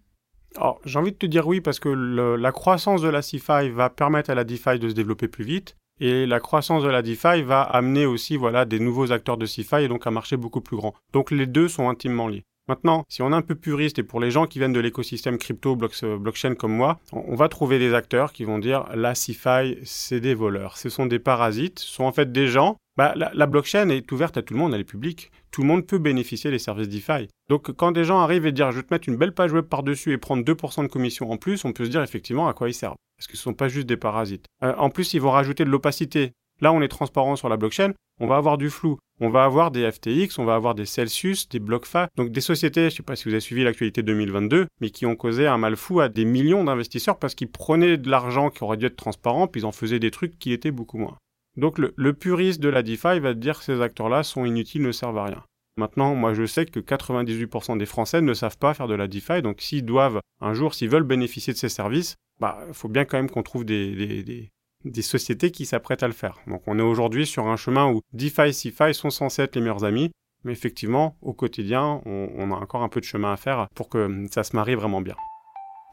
Alors, 0.58 0.82
j'ai 0.84 1.00
envie 1.00 1.12
de 1.12 1.18
te 1.18 1.26
dire 1.26 1.48
oui 1.48 1.62
parce 1.62 1.80
que 1.80 1.88
la 1.90 2.52
croissance 2.52 3.02
de 3.02 3.08
la 3.08 3.22
CeFi 3.22 3.70
va 3.70 3.90
permettre 3.90 4.32
à 4.32 4.36
la 4.36 4.44
DeFi 4.44 4.80
de 4.80 4.90
se 4.90 4.94
développer 4.94 5.28
plus 5.28 5.46
vite 5.46 5.78
Et 6.04 6.26
la 6.26 6.40
croissance 6.40 6.82
de 6.82 6.90
la 6.90 7.04
DeFi 7.04 7.44
va 7.44 7.62
amener 7.62 8.08
aussi 8.08 8.36
voilà 8.36 8.66
des 8.66 8.80
nouveaux 8.80 9.12
acteurs 9.12 9.38
de 9.38 9.46
CeFi 9.46 9.84
et 9.84 9.88
donc 9.88 10.08
un 10.08 10.12
marché 10.12 10.36
beaucoup 10.36 10.60
plus 10.60 10.76
grand. 10.76 10.96
Donc 11.14 11.30
les 11.30 11.46
deux 11.46 11.68
sont 11.68 11.90
intimement 11.90 12.28
liés. 12.28 12.44
Maintenant, 12.68 13.04
si 13.08 13.22
on 13.22 13.32
est 13.32 13.36
un 13.36 13.44
peu 13.44 13.54
puriste 13.54 14.00
et 14.00 14.04
pour 14.04 14.20
les 14.20 14.32
gens 14.32 14.48
qui 14.48 14.58
viennent 14.58 14.74
de 14.74 14.80
l'écosystème 14.80 15.38
crypto, 15.38 15.78
euh, 16.04 16.18
blockchain 16.18 16.56
comme 16.56 16.74
moi, 16.74 17.00
on 17.12 17.36
va 17.36 17.50
trouver 17.50 17.78
des 17.78 17.94
acteurs 17.94 18.34
qui 18.34 18.46
vont 18.46 18.58
dire 18.58 18.86
la 18.96 19.14
CeFi, 19.14 19.78
c'est 19.84 20.20
des 20.20 20.34
voleurs, 20.34 20.78
ce 20.78 20.90
sont 20.90 21.06
des 21.06 21.20
parasites, 21.20 21.80
ce 21.80 21.88
sont 21.88 22.06
en 22.06 22.12
fait 22.12 22.32
des 22.32 22.48
gens. 22.48 22.78
Bah, 22.98 23.14
la, 23.16 23.46
blockchain 23.46 23.90
est 23.90 24.12
ouverte 24.12 24.38
à 24.38 24.42
tout 24.42 24.54
le 24.54 24.60
monde, 24.60 24.74
elle 24.74 24.82
est 24.82 24.86
publique. 24.86 25.32
Tout 25.52 25.62
le 25.62 25.68
monde 25.68 25.86
peut 25.86 25.98
bénéficier 26.00 26.50
des 26.50 26.60
services 26.60 26.90
DeFi. 26.90 27.28
Donc 27.48 27.72
quand 27.74 27.92
des 27.92 28.06
gens 28.06 28.20
arrivent 28.20 28.48
et 28.48 28.52
dire 28.52 28.72
je 28.72 28.78
vais 28.78 28.84
te 28.84 28.94
mettre 28.94 29.08
une 29.08 29.18
belle 29.18 29.34
page 29.34 29.52
web 29.52 29.66
par-dessus 29.66 30.14
et 30.14 30.18
prendre 30.18 30.44
2% 30.44 30.84
de 30.84 30.88
commission 30.88 31.32
en 31.32 31.38
plus, 31.38 31.64
on 31.64 31.74
peut 31.74 31.86
se 31.86 31.90
dire 31.92 32.02
effectivement 32.02 32.48
à 32.48 32.54
quoi 32.54 32.70
ils 32.70 32.74
servent. 32.74 32.96
Parce 33.22 33.28
que 33.28 33.38
ce 33.38 33.42
ne 33.42 33.52
sont 33.52 33.54
pas 33.54 33.68
juste 33.68 33.86
des 33.86 33.98
parasites. 33.98 34.48
Euh, 34.64 34.74
en 34.80 34.90
plus, 34.90 35.14
ils 35.14 35.22
vont 35.22 35.30
rajouter 35.30 35.64
de 35.64 35.70
l'opacité. 35.70 36.32
Là, 36.60 36.74
on 36.74 36.82
est 36.82 36.88
transparent 36.88 37.36
sur 37.36 37.50
la 37.50 37.58
blockchain, 37.58 37.94
on 38.20 38.26
va 38.26 38.36
avoir 38.36 38.58
du 38.58 38.72
flou. 38.72 38.98
On 39.20 39.30
va 39.30 39.44
avoir 39.44 39.70
des 39.70 39.92
FTX, 39.92 40.40
on 40.40 40.44
va 40.44 40.56
avoir 40.56 40.74
des 40.74 40.88
Celsius, 40.88 41.48
des 41.48 41.60
BlockFi, 41.60 42.06
donc 42.18 42.32
des 42.32 42.42
sociétés, 42.42 42.82
je 42.82 42.86
ne 42.86 42.90
sais 42.90 43.04
pas 43.04 43.16
si 43.16 43.26
vous 43.26 43.36
avez 43.36 43.40
suivi 43.40 43.64
l'actualité 43.64 44.02
2022, 44.02 44.66
mais 44.80 44.90
qui 44.90 45.06
ont 45.06 45.16
causé 45.16 45.46
un 45.46 45.60
mal 45.60 45.76
fou 45.76 46.00
à 46.00 46.10
des 46.10 46.26
millions 46.26 46.64
d'investisseurs 46.64 47.20
parce 47.20 47.36
qu'ils 47.36 47.52
prenaient 47.52 47.98
de 47.98 48.10
l'argent 48.10 48.50
qui 48.50 48.64
aurait 48.64 48.78
dû 48.78 48.88
être 48.88 48.96
transparent, 48.96 49.46
puis 49.46 49.62
ils 49.62 49.66
en 49.66 49.72
faisaient 49.72 50.00
des 50.00 50.10
trucs 50.10 50.40
qui 50.40 50.52
étaient 50.52 50.72
beaucoup 50.72 50.98
moins. 50.98 51.18
Donc 51.58 51.78
le, 51.78 51.94
le 51.98 52.14
puriste 52.14 52.60
de 52.60 52.70
la 52.70 52.82
DeFi 52.82 53.20
va 53.20 53.36
dire 53.36 53.60
que 53.60 53.66
ces 53.66 53.82
acteurs-là 53.82 54.24
sont 54.24 54.46
inutiles, 54.46 54.82
ne 54.82 54.92
servent 54.92 55.20
à 55.20 55.26
rien. 55.26 55.44
Maintenant, 55.78 56.16
moi 56.16 56.34
je 56.34 56.48
sais 56.48 56.66
que 56.66 56.80
98% 56.80 57.78
des 57.78 57.86
Français 57.86 58.22
ne 58.22 58.34
savent 58.34 58.58
pas 58.58 58.74
faire 58.74 58.88
de 58.88 58.96
la 58.96 59.08
DeFi, 59.08 59.44
donc 59.44 59.62
s'ils 59.62 59.86
doivent 59.86 60.22
un 60.40 60.56
jour, 60.56 60.74
s'ils 60.74 60.90
veulent 60.90 61.04
bénéficier 61.04 61.54
de 61.54 61.60
ces 61.60 61.70
services, 61.70 62.16
bah, 62.42 62.60
il 62.68 62.74
faut 62.74 62.90
bien 62.90 63.06
quand 63.06 63.18
même 63.18 63.30
qu'on 63.30 63.44
trouve 63.44 63.64
des, 63.64 64.52
des 64.84 65.02
sociétés 65.02 65.52
qui 65.52 65.66
s'apprêtent 65.66 66.04
à 66.04 66.08
le 66.08 66.14
faire. 66.14 66.40
Donc 66.48 66.64
on 66.68 66.78
est 66.80 66.84
aujourd'hui 66.84 67.26
sur 67.26 67.48
un 67.48 67.56
chemin 67.56 67.90
où 67.92 68.02
DeFi 68.14 68.48
et 68.48 68.54
CeFi 68.54 68.94
sont 68.94 69.10
censés 69.10 69.44
être 69.44 69.56
les 69.56 69.62
meilleurs 69.62 69.84
amis, 69.84 70.12
mais 70.44 70.52
effectivement, 70.52 71.16
au 71.22 71.34
quotidien, 71.34 72.02
on, 72.06 72.52
a 72.52 72.56
encore 72.56 72.82
un 72.82 72.90
peu 72.90 73.00
de 73.00 73.06
chemin 73.06 73.34
à 73.34 73.38
faire 73.38 73.68
pour 73.76 73.90
que 73.90 74.26
ça 74.32 74.44
se 74.44 74.56
marie 74.56 74.76
vraiment 74.76 75.02
bien. 75.02 75.16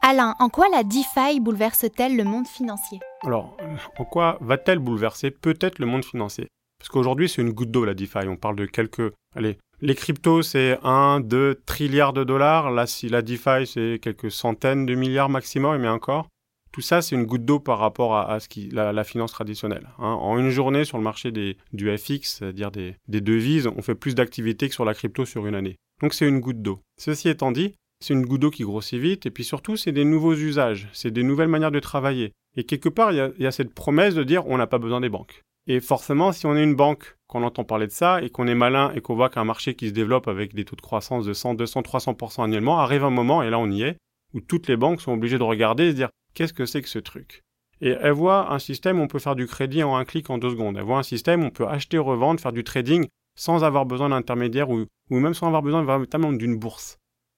Alain, 0.01 0.35
en 0.39 0.49
quoi 0.49 0.67
la 0.69 0.83
DeFi 0.83 1.39
bouleverse-t-elle 1.39 2.15
le 2.15 2.23
monde 2.23 2.47
financier? 2.47 2.99
Alors, 3.23 3.55
en 3.97 4.05
quoi 4.05 4.37
va-t-elle 4.41 4.79
bouleverser 4.79 5.29
peut-être 5.29 5.77
le 5.77 5.85
monde 5.85 6.05
financier? 6.05 6.47
Parce 6.79 6.89
qu'aujourd'hui, 6.89 7.27
c'est 7.27 7.41
une 7.41 7.51
goutte 7.51 7.71
d'eau 7.71 7.85
la 7.85 7.93
DeFi. 7.93 8.27
On 8.27 8.37
parle 8.37 8.55
de 8.55 8.65
quelques... 8.65 9.13
Allez, 9.35 9.59
les 9.81 9.95
cryptos, 9.95 10.41
c'est 10.41 10.79
1, 10.83 11.19
2 11.19 11.61
trilliards 11.65 12.13
de 12.13 12.23
dollars. 12.23 12.71
Là, 12.71 12.87
si 12.87 13.09
la 13.09 13.21
DeFi, 13.21 13.67
c'est 13.67 13.99
quelques 14.01 14.31
centaines 14.31 14.85
de 14.85 14.95
milliards 14.95 15.29
maximum, 15.29 15.81
mais 15.81 15.89
encore. 15.89 16.27
Tout 16.71 16.81
ça, 16.81 17.01
c'est 17.01 17.15
une 17.15 17.25
goutte 17.25 17.45
d'eau 17.45 17.59
par 17.59 17.79
rapport 17.79 18.15
à, 18.15 18.39
ce 18.39 18.47
qui, 18.47 18.69
la, 18.69 19.03
finance 19.03 19.31
traditionnelle. 19.31 19.89
Hein. 19.97 20.13
En 20.13 20.37
une 20.37 20.49
journée, 20.49 20.85
sur 20.85 20.97
le 20.97 21.03
marché 21.03 21.31
des, 21.31 21.57
du 21.73 21.95
FX, 21.97 22.37
c'est-à-dire 22.37 22.71
des, 22.71 22.95
devises, 23.07 23.67
on 23.67 23.81
fait 23.81 23.95
plus 23.95 24.15
d'activité 24.15 24.67
que 24.67 24.73
sur 24.73 24.85
la 24.85 24.93
crypto 24.93 25.25
sur 25.25 25.47
une 25.47 25.55
année. 25.55 25.77
Donc 26.01 26.13
c'est 26.13 26.27
une 26.27 26.39
goutte 26.39 26.61
d'eau. 26.61 26.79
Ceci 26.97 27.27
étant 27.29 27.51
dit, 27.51 27.73
c'est 27.99 28.13
une 28.13 28.25
goutte 28.25 28.41
d'eau 28.41 28.51
qui 28.51 28.63
grossit 28.63 28.99
vite, 28.99 29.25
et 29.25 29.31
puis 29.31 29.43
surtout, 29.43 29.75
c'est 29.75 29.91
des 29.91 30.05
nouveaux 30.05 30.35
usages, 30.35 30.87
c'est 30.93 31.11
des 31.11 31.23
nouvelles 31.23 31.49
manières 31.49 31.71
de 31.71 31.79
travailler. 31.79 32.31
Et 32.55 32.63
quelque 32.63 32.89
part, 32.89 33.11
il 33.11 33.33
y, 33.39 33.45
a, 33.45 33.51
cette 33.51 33.73
promesse 33.73 34.15
de 34.15 34.23
dire 34.23 34.47
on 34.47 34.57
n'a 34.57 34.67
pas 34.67 34.79
besoin 34.79 35.01
des 35.01 35.09
banques. 35.09 35.41
Et 35.67 35.79
forcément, 35.81 36.31
si 36.31 36.45
on 36.45 36.55
est 36.55 36.63
une 36.63 36.75
banque, 36.75 37.15
qu'on 37.27 37.43
entend 37.43 37.63
parler 37.63 37.87
de 37.87 37.91
ça, 37.91 38.21
et 38.23 38.29
qu'on 38.29 38.47
est 38.47 38.55
malin, 38.55 38.91
et 38.95 39.01
qu'on 39.01 39.15
voit 39.15 39.29
qu'un 39.29 39.43
marché 39.43 39.75
qui 39.75 39.89
se 39.89 39.93
développe 39.93 40.27
avec 40.27 40.55
des 40.55 40.65
taux 40.65 40.75
de 40.75 40.81
croissance 40.81 41.25
de 41.25 41.33
100, 41.33 41.55
200, 41.55 41.81
300% 41.81 42.43
annuellement, 42.43 42.79
arrive 42.79 43.03
un 43.03 43.11
moment, 43.11 43.43
et 43.43 43.49
là 43.49 43.59
on 43.59 43.69
y 43.69 43.83
est, 43.83 43.97
où 44.33 44.41
toutes 44.41 44.67
les 44.67 44.77
banques 44.77 45.01
sont 45.01 45.11
obligées 45.11 45.37
de 45.37 45.43
regarder 45.43 45.85
et 45.85 45.91
se 45.91 45.95
dire 45.95 46.09
qu'est-ce 46.33 46.53
que 46.53 46.65
c'est 46.65 46.81
que 46.81 46.89
ce 46.89 46.99
truc? 46.99 47.43
Et 47.81 47.89
elle 47.89 48.11
voit 48.11 48.51
un 48.51 48.59
système 48.59 48.99
où 48.99 49.03
on 49.03 49.07
peut 49.07 49.19
faire 49.19 49.35
du 49.35 49.47
crédit 49.47 49.83
en 49.83 49.95
un 49.95 50.05
clic 50.05 50.29
en 50.29 50.37
deux 50.37 50.49
secondes. 50.49 50.77
Elle 50.77 50.83
voit 50.83 50.99
un 50.99 51.03
système 51.03 51.43
où 51.43 51.47
on 51.47 51.51
peut 51.51 51.67
acheter, 51.67 51.97
revendre, 51.97 52.39
faire 52.39 52.51
du 52.51 52.63
trading 52.63 53.07
sans 53.37 53.63
avoir 53.63 53.85
besoin 53.85 54.09
d'intermédiaire 54.09 54.69
ou, 54.69 54.85
ou 55.09 55.19
même 55.19 55.33
sans 55.33 55.47
avoir 55.47 55.61
besoin 55.61 55.83
véritablement 55.83 56.33
d'une 56.33 56.57
bourse. 56.57 56.97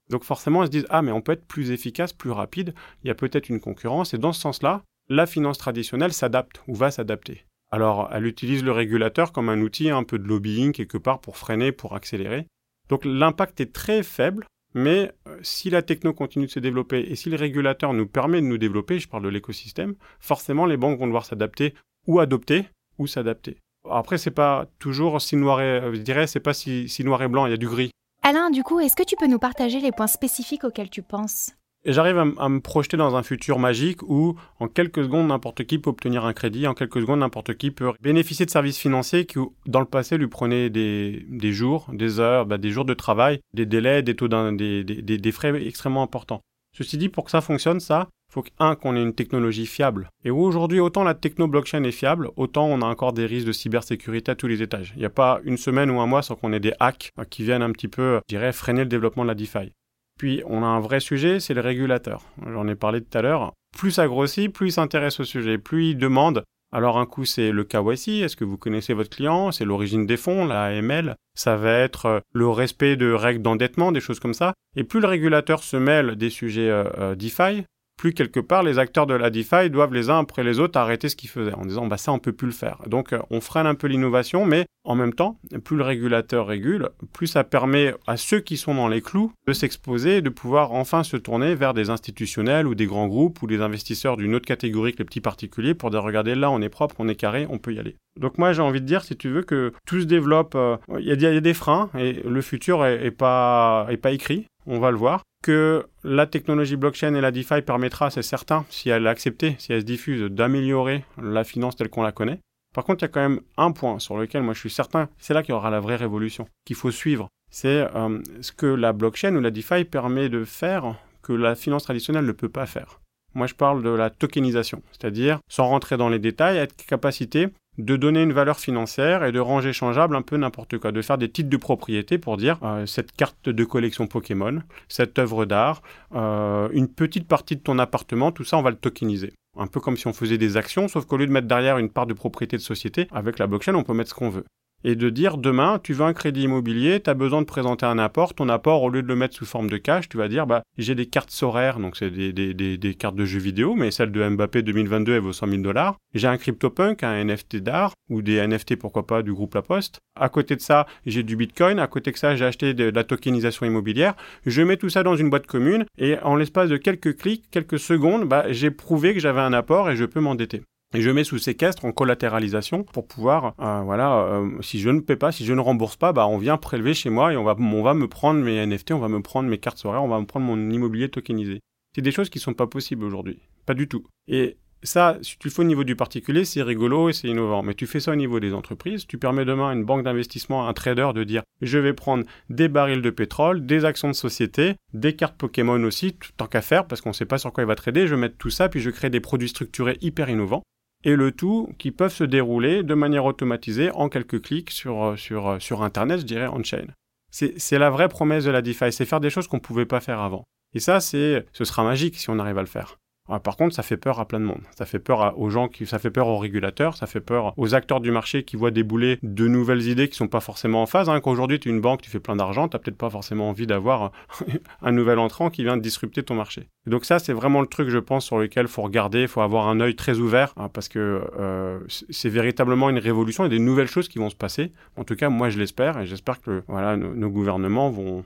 Donc 0.09 0.23
forcément, 0.23 0.61
elles 0.61 0.67
se 0.67 0.71
disent 0.71 0.87
Ah, 0.89 1.01
mais 1.01 1.11
on 1.11 1.21
peut 1.21 1.33
être 1.33 1.45
plus 1.45 1.71
efficace, 1.71 2.11
plus 2.11 2.31
rapide, 2.31 2.73
il 3.03 3.07
y 3.07 3.11
a 3.11 3.15
peut-être 3.15 3.49
une 3.49 3.59
concurrence, 3.59 4.13
et 4.13 4.17
dans 4.17 4.33
ce 4.33 4.41
sens-là, 4.41 4.83
la 5.09 5.25
finance 5.27 5.57
traditionnelle 5.57 6.13
s'adapte 6.13 6.61
ou 6.67 6.75
va 6.75 6.89
s'adapter. 6.89 7.45
Alors, 7.71 8.09
elle 8.11 8.25
utilise 8.25 8.63
le 8.63 8.71
régulateur 8.71 9.31
comme 9.31 9.49
un 9.49 9.61
outil 9.61 9.89
un 9.89 10.03
peu 10.03 10.19
de 10.19 10.27
lobbying 10.27 10.73
quelque 10.73 10.97
part 10.97 11.21
pour 11.21 11.37
freiner, 11.37 11.71
pour 11.71 11.95
accélérer. 11.95 12.47
Donc 12.89 13.05
l'impact 13.05 13.61
est 13.61 13.73
très 13.73 14.03
faible, 14.03 14.45
mais 14.73 15.11
euh, 15.27 15.37
si 15.41 15.69
la 15.69 15.81
techno 15.81 16.13
continue 16.13 16.45
de 16.45 16.51
se 16.51 16.59
développer 16.59 16.99
et 16.99 17.15
si 17.15 17.29
le 17.29 17.37
régulateur 17.37 17.93
nous 17.93 18.07
permet 18.07 18.41
de 18.41 18.47
nous 18.47 18.57
développer, 18.57 18.99
je 18.99 19.07
parle 19.07 19.23
de 19.23 19.29
l'écosystème, 19.29 19.95
forcément 20.19 20.65
les 20.65 20.77
banques 20.77 20.99
vont 20.99 21.07
devoir 21.07 21.25
s'adapter 21.25 21.73
ou 22.07 22.19
adopter 22.19 22.65
ou 22.97 23.07
s'adapter. 23.07 23.57
Après, 23.89 24.17
c'est 24.17 24.31
pas 24.31 24.67
toujours 24.79 25.21
si 25.21 25.35
noir 25.35 25.61
et, 25.61 25.81
euh, 25.81 26.39
pas 26.43 26.53
si 26.53 27.03
noir 27.03 27.23
et 27.23 27.27
blanc, 27.27 27.45
il 27.47 27.51
y 27.51 27.53
a 27.53 27.57
du 27.57 27.67
gris. 27.67 27.91
Alain, 28.23 28.51
du 28.51 28.61
coup, 28.61 28.79
est-ce 28.79 28.95
que 28.95 29.03
tu 29.03 29.15
peux 29.15 29.27
nous 29.27 29.39
partager 29.39 29.79
les 29.79 29.91
points 29.91 30.07
spécifiques 30.07 30.63
auxquels 30.63 30.91
tu 30.91 31.01
penses? 31.01 31.51
J'arrive 31.85 32.17
à, 32.17 32.49
me 32.49 32.59
projeter 32.59 32.97
dans 32.97 33.15
un 33.15 33.23
futur 33.23 33.59
magique 33.59 34.01
où, 34.03 34.35
en 34.59 34.67
quelques 34.67 35.03
secondes, 35.03 35.27
n'importe 35.27 35.63
qui 35.65 35.79
peut 35.79 35.89
obtenir 35.89 36.25
un 36.25 36.33
crédit, 36.33 36.67
en 36.67 36.73
quelques 36.73 37.01
secondes, 37.01 37.19
n'importe 37.19 37.55
qui 37.55 37.71
peut 37.71 37.91
bénéficier 38.01 38.45
de 38.45 38.51
services 38.51 38.77
financiers 38.77 39.25
qui, 39.25 39.39
dans 39.65 39.79
le 39.79 39.85
passé, 39.85 40.17
lui 40.17 40.27
prenaient 40.27 40.69
des, 40.69 41.51
jours, 41.51 41.87
des 41.93 42.19
heures, 42.19 42.45
bah, 42.45 42.57
des 42.57 42.69
jours 42.69 42.85
de 42.85 42.93
travail, 42.93 43.39
des 43.53 43.65
délais, 43.65 44.03
des 44.03 44.15
taux 44.15 44.27
des, 44.27 44.83
des, 44.83 45.31
frais 45.31 45.65
extrêmement 45.65 46.03
importants. 46.03 46.41
Ceci 46.77 46.97
dit, 46.97 47.09
pour 47.09 47.25
que 47.25 47.31
ça 47.31 47.41
fonctionne, 47.41 47.79
ça, 47.79 48.07
faut 48.31 48.43
qu'un, 48.43 48.75
qu'on 48.75 48.95
ait 48.95 49.01
une 49.01 49.13
technologie 49.13 49.65
fiable. 49.65 50.09
Et 50.23 50.31
aujourd'hui, 50.31 50.79
autant 50.79 51.03
la 51.03 51.13
techno 51.13 51.47
blockchain 51.47 51.83
est 51.83 51.91
fiable, 51.91 52.29
autant 52.37 52.65
on 52.65 52.81
a 52.81 52.85
encore 52.85 53.11
des 53.11 53.25
risques 53.25 53.47
de 53.47 53.51
cybersécurité 53.51 54.31
à 54.31 54.35
tous 54.35 54.47
les 54.47 54.61
étages. 54.61 54.93
Il 54.95 54.99
n'y 54.99 55.05
a 55.05 55.09
pas 55.09 55.41
une 55.43 55.57
semaine 55.57 55.91
ou 55.91 55.99
un 55.99 56.07
mois 56.07 56.21
sans 56.21 56.35
qu'on 56.35 56.53
ait 56.53 56.61
des 56.61 56.73
hacks 56.79 57.11
qui 57.29 57.43
viennent 57.43 57.61
un 57.61 57.71
petit 57.71 57.89
peu, 57.89 58.21
je 58.29 58.35
dirais, 58.35 58.53
freiner 58.53 58.81
le 58.81 58.89
développement 58.89 59.23
de 59.23 59.27
la 59.27 59.35
DeFi. 59.35 59.73
Puis 60.21 60.43
on 60.45 60.61
a 60.61 60.67
un 60.67 60.79
vrai 60.79 60.99
sujet, 60.99 61.39
c'est 61.39 61.55
le 61.55 61.61
régulateur. 61.61 62.21
J'en 62.45 62.67
ai 62.67 62.75
parlé 62.75 63.01
tout 63.01 63.17
à 63.17 63.23
l'heure. 63.23 63.53
Plus 63.75 63.89
ça 63.89 64.05
grossit, 64.05 64.53
plus 64.53 64.67
il 64.67 64.71
s'intéresse 64.71 65.19
au 65.19 65.23
sujet, 65.23 65.57
plus 65.57 65.85
il 65.85 65.97
demande. 65.97 66.43
Alors 66.71 66.99
un 66.99 67.07
coup 67.07 67.25
c'est 67.25 67.51
le 67.51 67.63
KYC, 67.63 68.21
est-ce 68.21 68.35
que 68.35 68.45
vous 68.45 68.55
connaissez 68.55 68.93
votre 68.93 69.09
client, 69.09 69.51
c'est 69.51 69.65
l'origine 69.65 70.05
des 70.05 70.17
fonds, 70.17 70.45
la 70.45 70.65
AML, 70.65 71.15
ça 71.33 71.57
va 71.57 71.73
être 71.73 72.05
euh, 72.05 72.19
le 72.33 72.47
respect 72.47 72.97
de 72.97 73.11
règles 73.11 73.41
d'endettement, 73.41 73.91
des 73.91 73.99
choses 73.99 74.19
comme 74.19 74.35
ça. 74.35 74.53
Et 74.75 74.83
plus 74.83 74.99
le 74.99 75.07
régulateur 75.07 75.63
se 75.63 75.75
mêle 75.75 76.15
des 76.17 76.29
sujets 76.29 76.69
euh, 76.69 76.83
euh, 76.99 77.15
DeFi, 77.15 77.65
plus 78.01 78.13
quelque 78.13 78.39
part 78.39 78.63
les 78.63 78.79
acteurs 78.79 79.05
de 79.05 79.13
la 79.13 79.29
DeFi 79.29 79.69
doivent 79.69 79.93
les 79.93 80.09
uns 80.09 80.17
après 80.17 80.43
les 80.43 80.59
autres 80.59 80.79
arrêter 80.79 81.07
ce 81.07 81.15
qu'ils 81.15 81.29
faisaient 81.29 81.53
en 81.53 81.67
disant 81.67 81.85
bah 81.85 81.97
ça 81.97 82.11
on 82.11 82.17
peut 82.17 82.31
plus 82.31 82.47
le 82.47 82.51
faire. 82.51 82.81
Donc 82.87 83.13
euh, 83.13 83.19
on 83.29 83.41
freine 83.41 83.67
un 83.67 83.75
peu 83.75 83.85
l'innovation, 83.85 84.43
mais 84.43 84.65
en 84.83 84.95
même 84.95 85.13
temps, 85.13 85.37
plus 85.63 85.77
le 85.77 85.83
régulateur 85.83 86.47
régule, 86.47 86.89
plus 87.13 87.27
ça 87.27 87.43
permet 87.43 87.93
à 88.07 88.17
ceux 88.17 88.39
qui 88.39 88.57
sont 88.57 88.73
dans 88.73 88.87
les 88.87 89.01
clous 89.01 89.31
de 89.45 89.53
s'exposer 89.53 90.17
et 90.17 90.21
de 90.23 90.29
pouvoir 90.29 90.71
enfin 90.71 91.03
se 91.03 91.15
tourner 91.15 91.53
vers 91.53 91.75
des 91.75 91.91
institutionnels 91.91 92.65
ou 92.65 92.73
des 92.73 92.87
grands 92.87 93.07
groupes 93.07 93.39
ou 93.43 93.45
des 93.45 93.61
investisseurs 93.61 94.17
d'une 94.17 94.33
autre 94.33 94.47
catégorie 94.47 94.93
que 94.93 94.97
les 94.97 95.05
petits 95.05 95.21
particuliers 95.21 95.75
pour 95.75 95.91
dire 95.91 96.01
regardez 96.01 96.33
là 96.33 96.49
on 96.49 96.59
est 96.59 96.69
propre, 96.69 96.95
on 96.97 97.07
est 97.07 97.13
carré, 97.13 97.45
on 97.51 97.59
peut 97.59 97.71
y 97.71 97.77
aller. 97.77 97.97
Donc 98.19 98.39
moi 98.39 98.51
j'ai 98.51 98.63
envie 98.63 98.81
de 98.81 98.87
dire 98.87 99.03
si 99.03 99.15
tu 99.15 99.29
veux 99.29 99.43
que 99.43 99.73
tout 99.85 100.01
se 100.01 100.05
développe, 100.05 100.55
euh, 100.55 100.77
il 100.99 101.05
y, 101.05 101.25
a 101.27 101.39
des 101.39 101.53
freins 101.53 101.91
et 101.95 102.13
le 102.13 102.41
futur 102.41 102.83
est, 102.83 103.11
pas 103.11 103.85
est 103.91 103.97
pas 103.97 104.11
écrit, 104.11 104.47
on 104.65 104.79
va 104.79 104.89
le 104.89 104.97
voir 104.97 105.21
que 105.41 105.85
la 106.03 106.27
technologie 106.27 106.75
blockchain 106.75 107.15
et 107.15 107.21
la 107.21 107.31
DeFi 107.31 107.61
permettra, 107.61 108.09
c'est 108.09 108.21
certain, 108.21 108.65
si 108.69 108.89
elle 108.89 109.05
est 109.05 109.09
acceptée, 109.09 109.55
si 109.59 109.73
elle 109.73 109.81
se 109.81 109.85
diffuse, 109.85 110.21
d'améliorer 110.31 111.03
la 111.21 111.43
finance 111.43 111.75
telle 111.75 111.89
qu'on 111.89 112.03
la 112.03 112.11
connaît. 112.11 112.39
Par 112.73 112.85
contre, 112.85 113.03
il 113.03 113.05
y 113.05 113.05
a 113.05 113.09
quand 113.09 113.21
même 113.21 113.41
un 113.57 113.71
point 113.71 113.99
sur 113.99 114.17
lequel 114.17 114.43
moi 114.43 114.53
je 114.53 114.59
suis 114.59 114.69
certain, 114.69 115.09
c'est 115.17 115.33
là 115.33 115.43
qu'il 115.43 115.53
y 115.53 115.55
aura 115.55 115.69
la 115.69 115.79
vraie 115.79 115.97
révolution, 115.97 116.47
qu'il 116.65 116.75
faut 116.75 116.91
suivre. 116.91 117.27
C'est 117.49 117.87
euh, 117.95 118.21
ce 118.41 118.51
que 118.53 118.65
la 118.65 118.93
blockchain 118.93 119.35
ou 119.35 119.41
la 119.41 119.51
DeFi 119.51 119.83
permet 119.83 120.29
de 120.29 120.45
faire 120.45 120.95
que 121.21 121.33
la 121.33 121.55
finance 121.55 121.83
traditionnelle 121.83 122.25
ne 122.25 122.31
peut 122.31 122.49
pas 122.49 122.65
faire. 122.65 123.01
Moi, 123.33 123.47
je 123.47 123.55
parle 123.55 123.83
de 123.83 123.89
la 123.89 124.09
tokenisation, 124.09 124.81
c'est-à-dire, 124.91 125.39
sans 125.47 125.67
rentrer 125.67 125.97
dans 125.97 126.09
les 126.09 126.19
détails, 126.19 126.57
être 126.57 126.75
capacité 126.85 127.47
de 127.77 127.95
donner 127.95 128.21
une 128.21 128.33
valeur 128.33 128.59
financière 128.59 129.23
et 129.23 129.31
de 129.31 129.39
rendre 129.39 129.65
échangeable 129.65 130.15
un 130.15 130.21
peu 130.21 130.35
n'importe 130.35 130.77
quoi, 130.77 130.91
de 130.91 131.01
faire 131.01 131.17
des 131.17 131.29
titres 131.29 131.49
de 131.49 131.57
propriété 131.57 132.17
pour 132.17 132.35
dire 132.35 132.57
euh, 132.63 132.85
cette 132.85 133.13
carte 133.13 133.47
de 133.47 133.63
collection 133.63 134.07
Pokémon, 134.07 134.61
cette 134.89 135.17
œuvre 135.19 135.45
d'art, 135.45 135.81
euh, 136.13 136.67
une 136.73 136.89
petite 136.89 137.27
partie 137.27 137.55
de 137.55 137.61
ton 137.61 137.79
appartement, 137.79 138.31
tout 138.31 138.43
ça 138.43 138.57
on 138.57 138.61
va 138.61 138.71
le 138.71 138.75
tokeniser. 138.75 139.33
Un 139.57 139.67
peu 139.67 139.79
comme 139.79 139.97
si 139.97 140.07
on 140.07 140.13
faisait 140.13 140.37
des 140.37 140.57
actions, 140.57 140.87
sauf 140.87 141.05
qu'au 141.05 141.17
lieu 141.17 141.27
de 141.27 141.31
mettre 141.31 141.47
derrière 141.47 141.77
une 141.77 141.89
part 141.89 142.07
de 142.07 142.13
propriété 142.13 142.57
de 142.57 142.61
société, 142.61 143.07
avec 143.11 143.39
la 143.39 143.47
blockchain 143.47 143.75
on 143.75 143.83
peut 143.83 143.93
mettre 143.93 144.09
ce 144.09 144.15
qu'on 144.15 144.29
veut 144.29 144.45
et 144.83 144.95
de 144.95 145.09
dire 145.09 145.37
demain, 145.37 145.79
tu 145.81 145.93
veux 145.93 146.05
un 146.05 146.13
crédit 146.13 146.43
immobilier, 146.43 146.99
tu 146.99 147.09
as 147.09 147.13
besoin 147.13 147.41
de 147.41 147.45
présenter 147.45 147.85
un 147.85 147.99
apport, 147.99 148.33
ton 148.33 148.49
apport, 148.49 148.83
au 148.83 148.89
lieu 148.89 149.01
de 149.01 149.07
le 149.07 149.15
mettre 149.15 149.35
sous 149.35 149.45
forme 149.45 149.69
de 149.69 149.77
cash, 149.77 150.09
tu 150.09 150.17
vas 150.17 150.27
dire, 150.27 150.47
bah, 150.47 150.63
j'ai 150.77 150.95
des 150.95 151.05
cartes 151.05 151.31
Sorare, 151.31 151.79
donc 151.79 151.95
c'est 151.97 152.09
des, 152.09 152.95
cartes 152.97 153.15
de 153.15 153.25
jeux 153.25 153.39
vidéo, 153.39 153.75
mais 153.75 153.91
celle 153.91 154.11
de 154.11 154.27
Mbappé 154.27 154.61
2022, 154.61 155.13
elle 155.13 155.21
vaut 155.21 155.33
100 155.33 155.47
000 155.47 155.61
dollars. 155.61 155.97
J'ai 156.13 156.27
un 156.27 156.37
CryptoPunk, 156.37 157.03
un 157.03 157.23
NFT 157.23 157.57
d'art, 157.57 157.93
ou 158.09 158.21
des 158.21 158.45
NFT, 158.45 158.75
pourquoi 158.75 159.07
pas, 159.07 159.21
du 159.23 159.33
groupe 159.33 159.55
La 159.55 159.61
Poste. 159.61 159.99
À 160.19 160.29
côté 160.29 160.55
de 160.55 160.61
ça, 160.61 160.87
j'ai 161.05 161.23
du 161.23 161.35
Bitcoin, 161.35 161.79
à 161.79 161.87
côté 161.87 162.11
de 162.11 162.17
ça, 162.17 162.35
j'ai 162.35 162.45
acheté 162.45 162.73
de, 162.73 162.85
la 162.85 163.03
tokenisation 163.03 163.65
immobilière. 163.65 164.15
Je 164.45 164.61
mets 164.61 164.77
tout 164.77 164.89
ça 164.89 165.03
dans 165.03 165.15
une 165.15 165.29
boîte 165.29 165.47
commune, 165.47 165.85
et 165.97 166.17
en 166.19 166.35
l'espace 166.35 166.69
de 166.69 166.77
quelques 166.77 167.17
clics, 167.17 167.45
quelques 167.51 167.79
secondes, 167.79 168.27
bah, 168.27 168.45
j'ai 168.49 168.71
prouvé 168.71 169.13
que 169.13 169.19
j'avais 169.19 169.41
un 169.41 169.53
apport 169.53 169.89
et 169.89 169.95
je 169.95 170.05
peux 170.05 170.19
m'endetter. 170.19 170.61
Et 170.93 171.01
je 171.01 171.09
mets 171.09 171.23
sous 171.23 171.37
séquestre 171.37 171.85
en 171.85 171.91
collatéralisation 171.91 172.83
pour 172.83 173.07
pouvoir, 173.07 173.53
euh, 173.59 173.81
voilà, 173.81 174.23
euh, 174.23 174.49
si 174.61 174.79
je 174.79 174.89
ne 174.89 174.99
paie 174.99 175.15
pas, 175.15 175.31
si 175.31 175.45
je 175.45 175.53
ne 175.53 175.61
rembourse 175.61 175.95
pas, 175.95 176.11
bah 176.13 176.27
on 176.27 176.37
vient 176.37 176.57
prélever 176.57 176.93
chez 176.93 177.09
moi 177.09 177.31
et 177.31 177.37
on 177.37 177.43
va, 177.43 177.55
on 177.57 177.83
va 177.83 177.93
me 177.93 178.07
prendre 178.07 178.41
mes 178.41 178.65
NFT, 178.65 178.91
on 178.91 178.99
va 178.99 179.07
me 179.07 179.21
prendre 179.21 179.49
mes 179.49 179.57
cartes 179.57 179.83
horaires, 179.85 180.03
on 180.03 180.09
va 180.09 180.19
me 180.19 180.25
prendre 180.25 180.45
mon 180.45 180.69
immobilier 180.69 181.09
tokenisé. 181.09 181.61
C'est 181.95 182.01
des 182.01 182.11
choses 182.11 182.29
qui 182.29 182.39
sont 182.39 182.53
pas 182.53 182.67
possibles 182.67 183.03
aujourd'hui, 183.03 183.39
pas 183.65 183.73
du 183.73 183.87
tout. 183.87 184.05
Et 184.27 184.57
ça, 184.83 185.17
si 185.21 185.37
tu 185.37 185.47
le 185.47 185.53
fais 185.53 185.61
au 185.61 185.65
niveau 185.65 185.83
du 185.83 185.95
particulier, 185.95 186.43
c'est 186.45 186.63
rigolo 186.63 187.09
et 187.09 187.13
c'est 187.13 187.27
innovant. 187.27 187.61
Mais 187.63 187.73
tu 187.73 187.85
fais 187.85 187.99
ça 187.99 188.11
au 188.11 188.15
niveau 188.15 188.39
des 188.39 188.53
entreprises, 188.53 189.05
tu 189.05 189.17
permets 189.17 189.45
demain 189.45 189.69
à 189.69 189.73
une 189.73 189.85
banque 189.85 190.03
d'investissement, 190.03 190.65
à 190.65 190.69
un 190.69 190.73
trader 190.73 191.09
de 191.13 191.23
dire 191.23 191.43
je 191.61 191.77
vais 191.77 191.93
prendre 191.93 192.25
des 192.49 192.67
barils 192.67 193.01
de 193.01 193.09
pétrole, 193.09 193.65
des 193.65 193.85
actions 193.85 194.07
de 194.07 194.13
société, 194.13 194.75
des 194.93 195.15
cartes 195.15 195.37
Pokémon 195.37 195.81
aussi, 195.83 196.15
tant 196.37 196.47
qu'à 196.47 196.61
faire, 196.61 196.87
parce 196.87 197.01
qu'on 197.01 197.09
ne 197.09 197.15
sait 197.15 197.25
pas 197.25 197.37
sur 197.37 197.53
quoi 197.53 197.63
il 197.63 197.67
va 197.67 197.75
trader, 197.75 198.07
je 198.07 198.15
vais 198.15 198.21
mettre 198.21 198.37
tout 198.37 198.49
ça, 198.49 198.69
puis 198.69 198.79
je 198.79 198.89
crée 198.89 199.09
des 199.09 199.19
produits 199.19 199.49
structurés 199.49 199.97
hyper 200.01 200.29
innovants. 200.29 200.63
Et 201.03 201.15
le 201.15 201.31
tout 201.31 201.69
qui 201.77 201.91
peuvent 201.91 202.13
se 202.13 202.23
dérouler 202.23 202.83
de 202.83 202.93
manière 202.93 203.25
automatisée 203.25 203.91
en 203.91 204.09
quelques 204.09 204.41
clics 204.41 204.71
sur, 204.71 205.03
euh, 205.03 205.15
sur, 205.15 205.47
euh, 205.47 205.59
sur 205.59 205.81
Internet, 205.83 206.19
je 206.19 206.25
dirais 206.25 206.47
on-chain. 206.47 206.87
C'est 207.31 207.77
la 207.77 207.89
vraie 207.89 208.09
promesse 208.09 208.43
de 208.43 208.51
la 208.51 208.61
DeFi, 208.61 208.91
c'est 208.91 209.05
faire 209.05 209.21
des 209.21 209.29
choses 209.29 209.47
qu'on 209.47 209.57
ne 209.57 209.61
pouvait 209.61 209.85
pas 209.85 210.01
faire 210.01 210.19
avant. 210.19 210.43
Et 210.73 210.79
ça, 210.79 210.99
c'est, 210.99 211.45
ce 211.53 211.63
sera 211.63 211.83
magique 211.83 212.17
si 212.17 212.29
on 212.29 212.39
arrive 212.39 212.57
à 212.57 212.61
le 212.61 212.67
faire. 212.67 212.97
Ah, 213.31 213.39
par 213.39 213.55
contre, 213.55 213.73
ça 213.73 213.81
fait 213.81 213.97
peur 213.97 214.19
à 214.19 214.27
plein 214.27 214.39
de 214.39 214.45
monde. 214.45 214.61
Ça 214.77 214.85
fait 214.85 214.99
peur 214.99 215.39
aux 215.39 215.49
gens, 215.49 215.69
qui, 215.69 215.85
ça 215.85 215.99
fait 215.99 216.11
peur 216.11 216.27
aux 216.27 216.37
régulateurs, 216.37 216.97
ça 216.97 217.07
fait 217.07 217.21
peur 217.21 217.53
aux 217.57 217.73
acteurs 217.73 218.01
du 218.01 218.11
marché 218.11 218.43
qui 218.43 218.57
voient 218.57 218.71
débouler 218.71 219.19
de 219.23 219.47
nouvelles 219.47 219.87
idées 219.87 220.09
qui 220.09 220.17
sont 220.17 220.27
pas 220.27 220.41
forcément 220.41 220.81
en 220.81 220.85
phase. 220.85 221.09
Hein. 221.09 221.21
Qu'aujourd'hui, 221.21 221.59
tu 221.59 221.69
es 221.69 221.71
une 221.71 221.79
banque, 221.79 222.01
tu 222.01 222.09
fais 222.09 222.19
plein 222.19 222.35
d'argent, 222.35 222.67
tu 222.67 222.75
n'as 222.75 222.79
peut-être 222.79 222.97
pas 222.97 223.09
forcément 223.09 223.49
envie 223.49 223.67
d'avoir 223.67 224.11
un 224.81 224.91
nouvel 224.91 225.17
entrant 225.17 225.49
qui 225.49 225.63
vient 225.63 225.77
disrupter 225.77 226.23
ton 226.23 226.35
marché. 226.35 226.67
donc 226.87 227.05
ça, 227.05 227.19
c'est 227.19 227.33
vraiment 227.33 227.61
le 227.61 227.67
truc, 227.67 227.89
je 227.89 227.99
pense, 227.99 228.25
sur 228.25 228.37
lequel 228.37 228.67
faut 228.67 228.81
regarder, 228.81 229.21
il 229.21 229.27
faut 229.29 229.41
avoir 229.41 229.69
un 229.69 229.79
œil 229.79 229.95
très 229.95 230.19
ouvert, 230.19 230.53
hein, 230.57 230.67
parce 230.67 230.89
que 230.89 231.21
euh, 231.39 231.79
c'est 231.87 232.29
véritablement 232.29 232.89
une 232.89 232.99
révolution 232.99 233.45
et 233.45 233.49
des 233.49 233.59
nouvelles 233.59 233.87
choses 233.87 234.09
qui 234.09 234.19
vont 234.19 234.29
se 234.29 234.35
passer. 234.35 234.73
En 234.97 235.05
tout 235.05 235.15
cas, 235.15 235.29
moi, 235.29 235.49
je 235.49 235.57
l'espère, 235.57 235.99
et 235.99 236.05
j'espère 236.05 236.41
que 236.41 236.63
voilà, 236.67 236.97
nos, 236.97 237.29
gouvernements 237.29 237.89
vont 237.89 238.25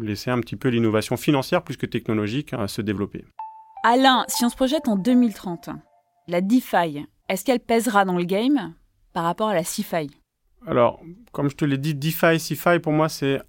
laisser 0.00 0.30
un 0.30 0.38
petit 0.40 0.54
peu 0.54 0.68
l'innovation 0.68 1.16
financière 1.16 1.62
plus 1.62 1.76
que 1.76 1.86
technologique 1.86 2.52
à 2.52 2.68
se 2.68 2.80
développer. 2.80 3.24
Alain, 3.88 4.24
si 4.26 4.44
on 4.44 4.48
se 4.48 4.56
projette 4.56 4.88
en 4.88 4.96
2030, 4.96 5.70
la 6.26 6.40
DeFi, 6.40 7.06
est-ce 7.28 7.44
qu'elle 7.44 7.60
pèsera 7.60 8.04
dans 8.04 8.16
le 8.16 8.24
game 8.24 8.74
par 9.12 9.22
rapport 9.22 9.50
à 9.50 9.54
la 9.54 9.62
CeFi 9.62 10.10
Alors, 10.66 11.00
comme 11.30 11.48
je 11.48 11.54
te 11.54 11.64
l'ai 11.64 11.78
dit, 11.78 11.94
DeFi, 11.94 12.40
CeFi, 12.40 12.80
pour 12.80 12.92
moi, 12.92 13.08
c'est 13.08 13.40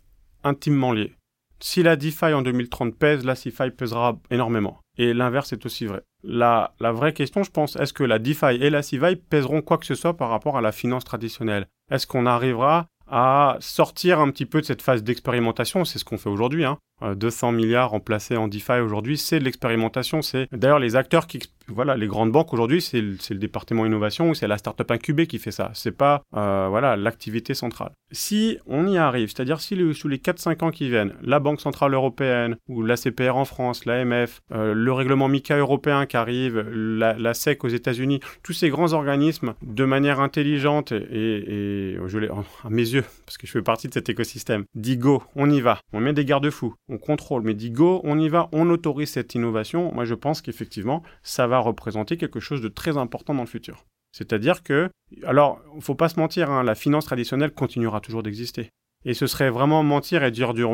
intimement 0.43 0.91
lié. 0.91 1.15
Si 1.59 1.81
la 1.81 1.95
DeFi 1.95 2.33
en 2.35 2.43
2030 2.43 2.95
pèse, 2.95 3.25
la 3.25 3.33
CeFi 3.33 3.71
pèsera 3.71 4.19
énormément. 4.29 4.77
Et 4.99 5.15
l'inverse 5.15 5.53
est 5.53 5.65
aussi 5.65 5.87
vrai. 5.87 6.03
La, 6.21 6.71
vraie 6.79 7.13
question, 7.13 7.41
je 7.41 7.49
pense, 7.49 7.75
est-ce 7.75 7.93
que 7.93 8.03
la 8.03 8.19
DeFi 8.19 8.61
et 8.61 8.69
la 8.69 8.83
CeFi 8.83 9.15
pèseront 9.15 9.63
quoi 9.63 9.79
que 9.79 9.87
ce 9.87 9.95
soit 9.95 10.17
par 10.17 10.29
rapport 10.29 10.55
à 10.55 10.61
la 10.61 10.71
finance 10.71 11.03
traditionnelle? 11.03 11.65
Est-ce 11.89 12.05
qu'on 12.05 12.27
arrivera 12.27 12.85
à 13.07 13.57
sortir 13.59 14.19
un 14.19 14.29
petit 14.29 14.45
peu 14.45 14.61
de 14.61 14.67
cette 14.67 14.83
phase 14.83 15.01
d'expérimentation? 15.01 15.83
C'est 15.83 15.97
ce 15.97 16.05
qu'on 16.05 16.19
fait 16.19 16.29
aujourd'hui. 16.29 16.63
Hein. 16.63 16.77
200 17.01 17.49
euh, 17.49 17.55
milliards 17.55 17.93
en 17.93 17.99
placés 17.99 18.37
en 18.37 18.47
DeFi 18.47 18.79
aujourd'hui, 18.83 19.17
c'est 19.17 19.39
de 19.39 19.45
l'expérimentation. 19.45 20.21
C'est 20.21 20.47
d'ailleurs 20.51 20.79
les 20.79 20.95
acteurs 20.95 21.27
qui, 21.27 21.39
voilà, 21.67 21.95
les 21.97 22.07
grandes 22.07 22.31
banques 22.31 22.53
aujourd'hui, 22.53 22.81
c'est 22.81 23.01
le, 23.01 23.17
département 23.37 23.85
innovation 23.85 24.29
ou 24.29 24.35
c'est 24.35 24.47
la 24.47 24.57
startup 24.57 24.89
incubée 24.89 25.27
qui 25.27 25.37
fait 25.37 25.51
ça. 25.51 25.71
C'est 25.73 25.91
pas, 25.91 26.23
euh, 26.35 26.67
voilà, 26.69 26.95
l'activité 26.95 27.53
centrale. 27.53 27.91
Si 28.11 28.57
on 28.65 28.87
y 28.87 28.97
arrive, 28.97 29.29
c'est-à-dire 29.29 29.59
si 29.59 29.77
sous 29.93 30.07
les 30.07 30.17
4-5 30.17 30.63
ans 30.63 30.71
qui 30.71 30.89
viennent, 30.89 31.13
la 31.21 31.39
Banque 31.39 31.61
centrale 31.61 31.93
européenne 31.93 32.55
ou 32.67 32.81
la 32.81 32.95
CPR 32.95 33.35
en 33.35 33.45
France, 33.45 33.85
l'AMF, 33.85 34.41
euh, 34.53 34.73
le 34.73 34.93
règlement 34.93 35.27
MICA 35.27 35.57
européen 35.57 36.05
qui 36.05 36.17
arrive, 36.17 36.59
la, 36.59 37.33
SEC 37.33 37.63
aux 37.63 37.69
États-Unis, 37.69 38.21
tous 38.43 38.53
ces 38.53 38.69
grands 38.69 38.93
organismes 38.93 39.53
de 39.61 39.85
manière 39.85 40.21
intelligente 40.21 40.91
et, 40.91 41.97
je 42.07 42.17
l'ai 42.17 42.29
à 42.29 42.69
mes 42.69 42.81
yeux 42.81 43.03
parce 43.25 43.37
que 43.37 43.45
je 43.45 43.51
fais 43.51 43.61
partie 43.61 43.87
de 43.87 43.93
cet 43.93 44.09
écosystème, 44.09 44.63
dit 44.73 44.97
go, 44.97 45.21
on 45.35 45.49
y 45.49 45.59
va, 45.59 45.79
on 45.91 45.99
met 45.99 46.13
des 46.13 46.25
garde-fous 46.25 46.73
on 46.89 46.97
contrôle, 46.97 47.43
mais 47.43 47.53
dit 47.53 47.71
go, 47.71 48.01
on 48.03 48.17
y 48.19 48.29
va, 48.29 48.49
on 48.51 48.69
autorise 48.69 49.09
cette 49.11 49.35
innovation, 49.35 49.91
moi 49.93 50.05
je 50.05 50.13
pense 50.13 50.41
qu'effectivement, 50.41 51.03
ça 51.23 51.47
va 51.47 51.59
représenter 51.59 52.17
quelque 52.17 52.39
chose 52.39 52.61
de 52.61 52.69
très 52.69 52.97
important 52.97 53.33
dans 53.33 53.41
le 53.41 53.47
futur. 53.47 53.85
C'est-à-dire 54.11 54.63
que, 54.63 54.89
alors, 55.23 55.59
il 55.75 55.81
faut 55.81 55.95
pas 55.95 56.09
se 56.09 56.19
mentir, 56.19 56.49
hein, 56.49 56.63
la 56.63 56.75
finance 56.75 57.05
traditionnelle 57.05 57.51
continuera 57.51 57.99
toujours 57.99 58.23
d'exister. 58.23 58.71
Et 59.05 59.13
ce 59.13 59.27
serait 59.27 59.49
vraiment 59.49 59.83
mentir 59.83 60.23
et 60.23 60.31
dire 60.31 60.53
du, 60.53 60.65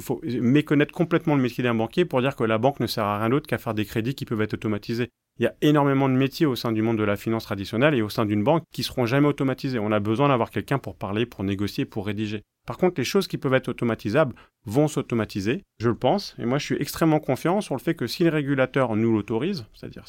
faut 0.00 0.20
méconnaître 0.24 0.92
complètement 0.92 1.36
le 1.36 1.42
métier 1.42 1.62
d'un 1.62 1.74
banquier 1.74 2.04
pour 2.04 2.20
dire 2.20 2.34
que 2.34 2.44
la 2.44 2.58
banque 2.58 2.80
ne 2.80 2.86
sert 2.86 3.04
à 3.04 3.18
rien 3.18 3.28
d'autre 3.28 3.46
qu'à 3.46 3.58
faire 3.58 3.74
des 3.74 3.84
crédits 3.84 4.14
qui 4.14 4.24
peuvent 4.24 4.40
être 4.40 4.54
automatisés. 4.54 5.10
Il 5.38 5.42
y 5.42 5.46
a 5.46 5.54
énormément 5.60 6.08
de 6.08 6.14
métiers 6.14 6.46
au 6.46 6.56
sein 6.56 6.72
du 6.72 6.80
monde 6.80 6.96
de 6.96 7.04
la 7.04 7.16
finance 7.16 7.44
traditionnelle 7.44 7.94
et 7.94 8.00
au 8.00 8.08
sein 8.08 8.24
d'une 8.24 8.42
banque 8.42 8.64
qui 8.72 8.82
seront 8.82 9.04
jamais 9.04 9.28
automatisés. 9.28 9.78
On 9.78 9.92
a 9.92 10.00
besoin 10.00 10.28
d'avoir 10.28 10.50
quelqu'un 10.50 10.78
pour 10.78 10.96
parler, 10.96 11.26
pour 11.26 11.44
négocier, 11.44 11.84
pour 11.84 12.06
rédiger. 12.06 12.42
Par 12.66 12.78
contre, 12.78 12.94
les 12.98 13.04
choses 13.04 13.28
qui 13.28 13.38
peuvent 13.38 13.54
être 13.54 13.68
automatisables 13.68 14.34
vont 14.64 14.88
s'automatiser, 14.88 15.62
je 15.78 15.88
le 15.90 15.94
pense, 15.94 16.34
et 16.38 16.46
moi 16.46 16.58
je 16.58 16.64
suis 16.64 16.76
extrêmement 16.80 17.20
confiant 17.20 17.60
sur 17.60 17.76
le 17.76 17.80
fait 17.80 17.94
que 17.94 18.06
si 18.06 18.24
le 18.24 18.30
régulateur 18.30 18.96
nous 18.96 19.12
l'autorise, 19.12 19.66
c'est-à-dire 19.74 20.04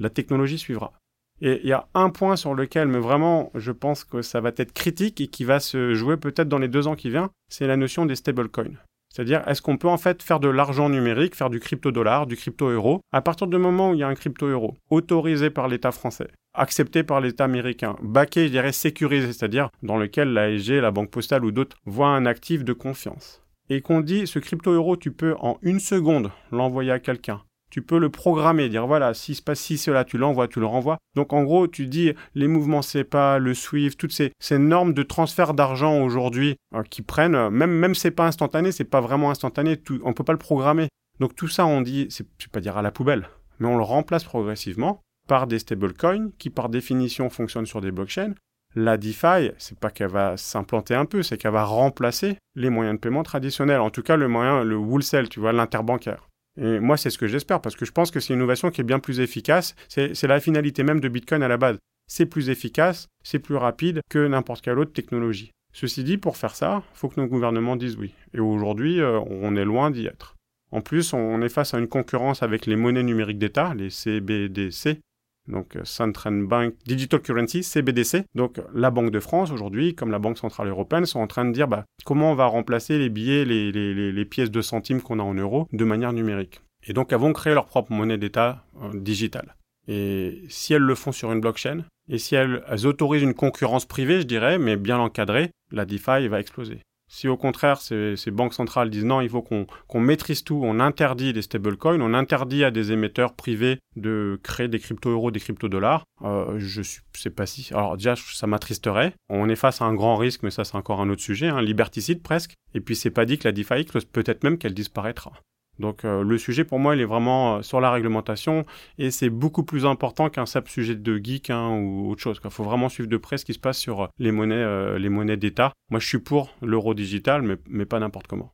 la 0.00 0.10
technologie 0.10 0.58
suivra. 0.58 0.92
Et 1.40 1.60
il 1.62 1.68
y 1.68 1.72
a 1.72 1.86
un 1.94 2.10
point 2.10 2.36
sur 2.36 2.54
lequel, 2.54 2.88
mais 2.88 2.98
vraiment, 2.98 3.50
je 3.54 3.72
pense 3.72 4.04
que 4.04 4.22
ça 4.22 4.40
va 4.40 4.50
être 4.56 4.72
critique 4.72 5.20
et 5.20 5.28
qui 5.28 5.44
va 5.44 5.60
se 5.60 5.94
jouer 5.94 6.16
peut-être 6.16 6.48
dans 6.48 6.58
les 6.58 6.68
deux 6.68 6.86
ans 6.88 6.96
qui 6.96 7.10
viennent, 7.10 7.28
c'est 7.48 7.66
la 7.66 7.76
notion 7.76 8.06
des 8.06 8.16
stablecoins. 8.16 8.76
C'est-à-dire, 9.08 9.42
est-ce 9.48 9.62
qu'on 9.62 9.78
peut 9.78 9.88
en 9.88 9.96
fait 9.96 10.22
faire 10.22 10.40
de 10.40 10.48
l'argent 10.48 10.90
numérique, 10.90 11.34
faire 11.34 11.50
du 11.50 11.60
crypto-dollar, 11.60 12.26
du 12.26 12.36
crypto-euro, 12.36 13.00
à 13.12 13.22
partir 13.22 13.46
du 13.46 13.56
moment 13.56 13.90
où 13.90 13.94
il 13.94 14.00
y 14.00 14.02
a 14.02 14.08
un 14.08 14.14
crypto-euro 14.14 14.76
autorisé 14.90 15.50
par 15.50 15.68
l'État 15.68 15.92
français, 15.92 16.28
accepté 16.54 17.02
par 17.02 17.20
l'État 17.20 17.44
américain, 17.44 17.96
baqué, 18.02 18.46
je 18.46 18.52
dirais 18.52 18.72
sécurisé, 18.72 19.32
c'est-à-dire 19.32 19.70
dans 19.82 19.96
lequel 19.96 20.32
l'ASG, 20.32 20.70
la 20.80 20.90
Banque 20.90 21.10
Postale 21.10 21.44
ou 21.44 21.52
d'autres 21.52 21.76
voient 21.86 22.08
un 22.08 22.26
actif 22.26 22.64
de 22.64 22.72
confiance. 22.72 23.42
Et 23.70 23.80
qu'on 23.80 24.00
dit, 24.00 24.26
ce 24.26 24.38
crypto-euro, 24.38 24.96
tu 24.96 25.10
peux 25.10 25.34
en 25.40 25.58
une 25.62 25.80
seconde 25.80 26.30
l'envoyer 26.52 26.90
à 26.90 26.98
quelqu'un, 26.98 27.42
tu 27.70 27.82
peux 27.82 27.98
le 27.98 28.08
programmer, 28.08 28.68
dire 28.68 28.86
voilà, 28.86 29.14
si 29.14 29.34
se 29.34 29.42
passe 29.42 29.60
ci, 29.60 29.78
cela, 29.78 30.04
tu 30.04 30.18
l'envoies, 30.18 30.48
tu 30.48 30.60
le 30.60 30.66
renvoies. 30.66 30.98
Donc 31.14 31.32
en 31.32 31.42
gros, 31.42 31.68
tu 31.68 31.86
dis 31.86 32.12
les 32.34 32.48
mouvements 32.48 32.82
SEPA, 32.82 33.38
le 33.38 33.54
SWIFT, 33.54 33.96
toutes 33.98 34.12
ces, 34.12 34.58
normes 34.58 34.94
de 34.94 35.02
transfert 35.02 35.54
d'argent 35.54 36.00
aujourd'hui 36.02 36.56
euh, 36.74 36.82
qui 36.82 37.02
prennent, 37.02 37.34
euh, 37.34 37.50
même 37.50 37.72
même 37.72 37.94
c'est 37.94 38.10
pas 38.10 38.26
instantané, 38.26 38.72
c'est 38.72 38.84
pas 38.84 39.00
vraiment 39.00 39.30
instantané, 39.30 39.76
tout, 39.76 40.00
on 40.04 40.12
peut 40.12 40.24
pas 40.24 40.32
le 40.32 40.38
programmer. 40.38 40.88
Donc 41.20 41.34
tout 41.34 41.48
ça, 41.48 41.66
on 41.66 41.80
dit, 41.80 42.06
c'est 42.10 42.26
pas 42.50 42.60
dire 42.60 42.76
à 42.76 42.82
la 42.82 42.90
poubelle, 42.90 43.28
mais 43.58 43.68
on 43.68 43.76
le 43.76 43.82
remplace 43.82 44.24
progressivement 44.24 45.00
par 45.26 45.46
des 45.46 45.58
stablecoins 45.58 46.30
qui 46.38 46.50
par 46.50 46.68
définition 46.68 47.28
fonctionnent 47.28 47.66
sur 47.66 47.80
des 47.80 47.90
blockchains. 47.90 48.34
La 48.74 48.96
DeFi, 48.96 49.52
c'est 49.58 49.78
pas 49.78 49.90
qu'elle 49.90 50.10
va 50.10 50.36
s'implanter 50.36 50.94
un 50.94 51.06
peu, 51.06 51.22
c'est 51.22 51.38
qu'elle 51.38 51.52
va 51.52 51.64
remplacer 51.64 52.36
les 52.54 52.70
moyens 52.70 52.96
de 52.96 53.00
paiement 53.00 53.22
traditionnels, 53.22 53.80
en 53.80 53.90
tout 53.90 54.02
cas 54.02 54.16
le 54.16 54.28
moyen, 54.28 54.62
le 54.62 54.76
wholesale, 54.76 55.28
tu 55.28 55.40
vois, 55.40 55.52
l'interbancaire. 55.52 56.27
Et 56.60 56.80
moi, 56.80 56.96
c'est 56.96 57.10
ce 57.10 57.18
que 57.18 57.28
j'espère, 57.28 57.60
parce 57.60 57.76
que 57.76 57.84
je 57.84 57.92
pense 57.92 58.10
que 58.10 58.20
c'est 58.20 58.32
une 58.32 58.40
innovation 58.40 58.70
qui 58.70 58.80
est 58.80 58.84
bien 58.84 58.98
plus 58.98 59.20
efficace. 59.20 59.74
C'est 59.88 60.22
la 60.24 60.40
finalité 60.40 60.82
même 60.82 61.00
de 61.00 61.08
Bitcoin 61.08 61.42
à 61.42 61.48
la 61.48 61.56
base. 61.56 61.78
C'est 62.10 62.26
plus 62.26 62.50
efficace, 62.50 63.08
c'est 63.22 63.38
plus 63.38 63.56
rapide 63.56 64.00
que 64.10 64.26
n'importe 64.26 64.62
quelle 64.62 64.78
autre 64.78 64.92
technologie. 64.92 65.50
Ceci 65.72 66.02
dit, 66.02 66.16
pour 66.16 66.36
faire 66.36 66.54
ça, 66.54 66.82
il 66.94 66.98
faut 66.98 67.08
que 67.08 67.20
nos 67.20 67.26
gouvernements 67.26 67.76
disent 67.76 67.96
oui. 67.96 68.14
Et 68.34 68.40
aujourd'hui, 68.40 69.00
euh, 69.00 69.20
on 69.26 69.54
est 69.54 69.64
loin 69.64 69.90
d'y 69.90 70.06
être. 70.06 70.34
En 70.70 70.80
plus, 70.80 71.12
on 71.12 71.40
est 71.42 71.48
face 71.48 71.74
à 71.74 71.78
une 71.78 71.88
concurrence 71.88 72.42
avec 72.42 72.66
les 72.66 72.76
monnaies 72.76 73.02
numériques 73.02 73.38
d'État, 73.38 73.74
les 73.74 73.90
CBDC, 73.90 75.00
donc 75.48 75.76
euh, 75.76 75.80
Central 75.84 76.44
Bank 76.44 76.74
Digital 76.86 77.20
Currency, 77.20 77.62
CBDC. 77.62 78.24
Donc 78.34 78.60
la 78.74 78.90
Banque 78.90 79.10
de 79.10 79.20
France 79.20 79.50
aujourd'hui, 79.50 79.94
comme 79.94 80.10
la 80.10 80.18
Banque 80.18 80.38
Centrale 80.38 80.68
Européenne, 80.68 81.06
sont 81.06 81.20
en 81.20 81.26
train 81.26 81.44
de 81.44 81.52
dire 81.52 81.68
bah, 81.68 81.84
comment 82.04 82.32
on 82.32 82.34
va 82.34 82.46
remplacer 82.46 82.98
les 82.98 83.08
billets, 83.08 83.44
les, 83.44 84.24
pièces 84.24 84.50
de 84.50 84.60
centimes 84.60 85.00
qu'on 85.00 85.18
a 85.18 85.22
en 85.22 85.34
euros 85.34 85.66
de 85.72 85.84
manière 85.84 86.12
numérique. 86.12 86.60
Et 86.86 86.92
donc 86.92 87.12
elles 87.12 87.18
vont 87.18 87.32
créer 87.32 87.54
leur 87.54 87.66
propre 87.66 87.92
monnaie 87.92 88.18
d'État 88.18 88.64
euh, 88.82 88.90
digitale. 88.94 89.54
Et 89.88 90.42
si 90.48 90.74
elles 90.74 90.82
le 90.82 90.94
font 90.94 91.12
sur 91.12 91.32
une 91.32 91.40
blockchain, 91.40 91.84
et 92.10 92.18
si 92.18 92.34
elles, 92.34 92.62
autorisent 92.84 93.22
une 93.22 93.34
concurrence 93.34 93.86
privée, 93.86 94.20
je 94.20 94.26
dirais, 94.26 94.58
mais 94.58 94.76
bien 94.76 94.98
encadrée, 94.98 95.50
la 95.72 95.84
DeFi 95.84 96.28
va 96.28 96.40
exploser. 96.40 96.80
Si 97.08 97.26
au 97.26 97.36
contraire, 97.36 97.80
ces, 97.80 98.16
banques 98.30 98.54
centrales 98.54 98.90
disent 98.90 99.04
non, 99.04 99.20
il 99.20 99.30
faut 99.30 99.42
qu'on 99.42 100.00
maîtrise 100.00 100.44
tout, 100.44 100.60
on 100.62 100.78
interdit 100.78 101.32
les 101.32 101.42
stablecoins, 101.42 102.00
on 102.00 102.14
interdit 102.14 102.64
à 102.64 102.70
des 102.70 102.92
émetteurs 102.92 103.34
privés 103.34 103.78
de 103.96 104.38
créer 104.42 104.68
des 104.68 104.78
crypto-euros, 104.78 105.30
des 105.30 105.40
crypto-dollars, 105.40 106.04
euh, 106.22 106.58
je 106.58 106.82
sais 106.82 107.30
pas 107.30 107.46
si. 107.46 107.72
Alors 107.72 107.96
déjà, 107.96 108.14
ça 108.16 108.46
m'attristerait. 108.46 109.14
On 109.30 109.48
est 109.48 109.56
face 109.56 109.80
à 109.80 109.86
un 109.86 109.94
grand 109.94 110.16
risque, 110.16 110.42
mais 110.42 110.50
ça 110.50 110.64
c'est 110.64 110.76
encore 110.76 111.00
un 111.00 111.08
autre 111.08 111.22
sujet, 111.22 111.48
un 111.48 111.56
hein, 111.56 111.62
liberticide 111.62 112.22
presque. 112.22 112.54
Et 112.74 112.80
puis 112.80 112.94
c'est 112.94 113.10
pas 113.10 113.24
dit 113.24 113.38
que 113.38 113.48
la 113.48 113.52
DeFi, 113.52 113.86
peut-être 114.12 114.44
même 114.44 114.58
qu'elle 114.58 114.74
disparaîtra. 114.74 115.32
Donc 115.78 116.04
euh, 116.04 116.22
le 116.22 116.38
sujet 116.38 116.64
pour 116.64 116.78
moi 116.78 116.96
il 116.96 117.00
est 117.00 117.06
vraiment 117.06 117.56
euh, 117.56 117.62
sur 117.62 117.80
la 117.80 117.90
réglementation 117.90 118.64
et 118.98 119.10
c'est 119.10 119.30
beaucoup 119.30 119.62
plus 119.62 119.86
important 119.86 120.28
qu'un 120.28 120.46
simple 120.46 120.70
sujet 120.70 120.94
de 120.94 121.20
geek 121.22 121.50
hein, 121.50 121.70
ou 121.70 122.10
autre 122.10 122.20
chose. 122.20 122.40
Il 122.44 122.50
faut 122.50 122.64
vraiment 122.64 122.88
suivre 122.88 123.08
de 123.08 123.16
près 123.16 123.38
ce 123.38 123.44
qui 123.44 123.54
se 123.54 123.58
passe 123.58 123.78
sur 123.78 124.02
euh, 124.02 124.06
les 124.18 124.32
monnaies, 124.32 124.98
les 124.98 125.08
monnaies 125.08 125.36
d'État. 125.36 125.72
Moi 125.90 126.00
je 126.00 126.06
suis 126.06 126.18
pour 126.18 126.50
l'euro 126.62 126.94
digital 126.94 127.42
mais, 127.42 127.56
mais 127.68 127.86
pas 127.86 127.98
n'importe 128.00 128.26
comment. 128.26 128.52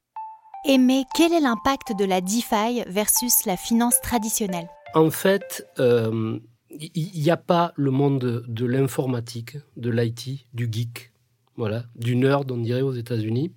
Et 0.66 0.78
mais 0.78 1.02
quel 1.14 1.33
est 1.33 1.40
l'impact 1.40 1.97
de 1.99 2.04
la 2.04 2.21
DeFi 2.21 2.83
versus 2.87 3.45
la 3.45 3.57
finance 3.57 4.00
traditionnelle? 4.00 4.69
En 4.95 5.11
fait, 5.11 5.66
il 6.71 7.23
n'y 7.23 7.31
a 7.31 7.37
pas 7.37 7.73
le 7.76 7.90
monde 7.90 8.45
de 8.47 8.64
l'informatique, 8.64 9.59
de 9.76 9.90
l'IT, 9.90 10.47
du 10.54 10.69
geek, 10.71 11.12
voilà, 11.57 11.85
du 11.97 12.16
nerd, 12.16 12.50
on 12.50 12.59
dirait 12.59 12.81
aux 12.81 12.95
États-Unis, 12.95 13.52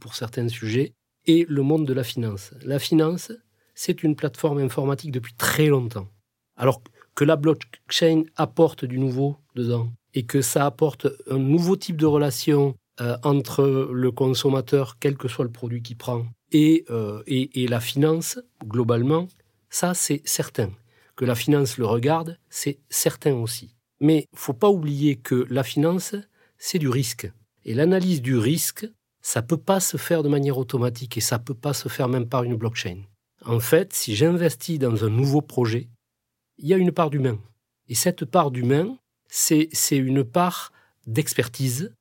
pour 0.00 0.14
certains 0.14 0.48
sujets, 0.48 0.94
et 1.28 1.46
le 1.48 1.62
monde 1.62 1.86
de 1.86 1.92
la 1.92 2.02
finance. 2.02 2.52
La 2.64 2.80
finance, 2.80 3.30
c'est 3.74 4.02
une 4.02 4.16
plateforme 4.16 4.58
informatique 4.58 5.12
depuis 5.12 5.34
très 5.34 5.66
longtemps. 5.66 6.08
Alors 6.56 6.82
que 7.14 7.24
la 7.24 7.36
blockchain 7.36 8.24
apporte 8.34 8.84
du 8.84 8.98
nouveau 8.98 9.36
dedans 9.54 9.92
et 10.14 10.24
que 10.24 10.40
ça 10.40 10.66
apporte 10.66 11.06
un 11.30 11.38
nouveau 11.38 11.76
type 11.76 11.96
de 11.96 12.06
relation 12.06 12.74
euh, 13.00 13.16
entre 13.22 13.90
le 13.92 14.10
consommateur, 14.10 14.96
quel 14.98 15.16
que 15.16 15.28
soit 15.28 15.44
le 15.44 15.52
produit 15.52 15.82
qu'il 15.82 15.96
prend, 15.96 16.26
et, 16.50 16.86
euh, 16.90 17.22
et, 17.26 17.62
et 17.62 17.68
la 17.68 17.78
finance, 17.78 18.40
globalement, 18.64 19.28
ça 19.70 19.94
c'est 19.94 20.22
certain. 20.24 20.70
Que 21.14 21.24
la 21.24 21.34
finance 21.34 21.78
le 21.78 21.86
regarde, 21.86 22.38
c'est 22.48 22.78
certain 22.88 23.34
aussi. 23.34 23.76
Mais 24.00 24.26
faut 24.34 24.54
pas 24.54 24.70
oublier 24.70 25.16
que 25.16 25.46
la 25.50 25.62
finance, 25.62 26.14
c'est 26.56 26.78
du 26.78 26.88
risque. 26.88 27.30
Et 27.64 27.74
l'analyse 27.74 28.22
du 28.22 28.36
risque, 28.36 28.88
ça 29.28 29.42
peut 29.42 29.58
pas 29.58 29.78
se 29.78 29.98
faire 29.98 30.22
de 30.22 30.30
manière 30.30 30.56
automatique 30.56 31.18
et 31.18 31.20
ça 31.20 31.38
peut 31.38 31.52
pas 31.52 31.74
se 31.74 31.90
faire 31.90 32.08
même 32.08 32.26
par 32.26 32.44
une 32.44 32.56
blockchain. 32.56 33.02
En 33.44 33.60
fait, 33.60 33.92
si 33.92 34.16
j'investis 34.16 34.78
dans 34.78 35.04
un 35.04 35.10
nouveau 35.10 35.42
projet, 35.42 35.90
il 36.56 36.66
y 36.66 36.72
a 36.72 36.78
une 36.78 36.92
part 36.92 37.10
d'humain. 37.10 37.38
Et 37.88 37.94
cette 37.94 38.24
part 38.24 38.50
d'humain, 38.50 38.96
c'est 39.28 39.68
une 39.90 40.24
part 40.24 40.72
d'expertise 41.06 41.92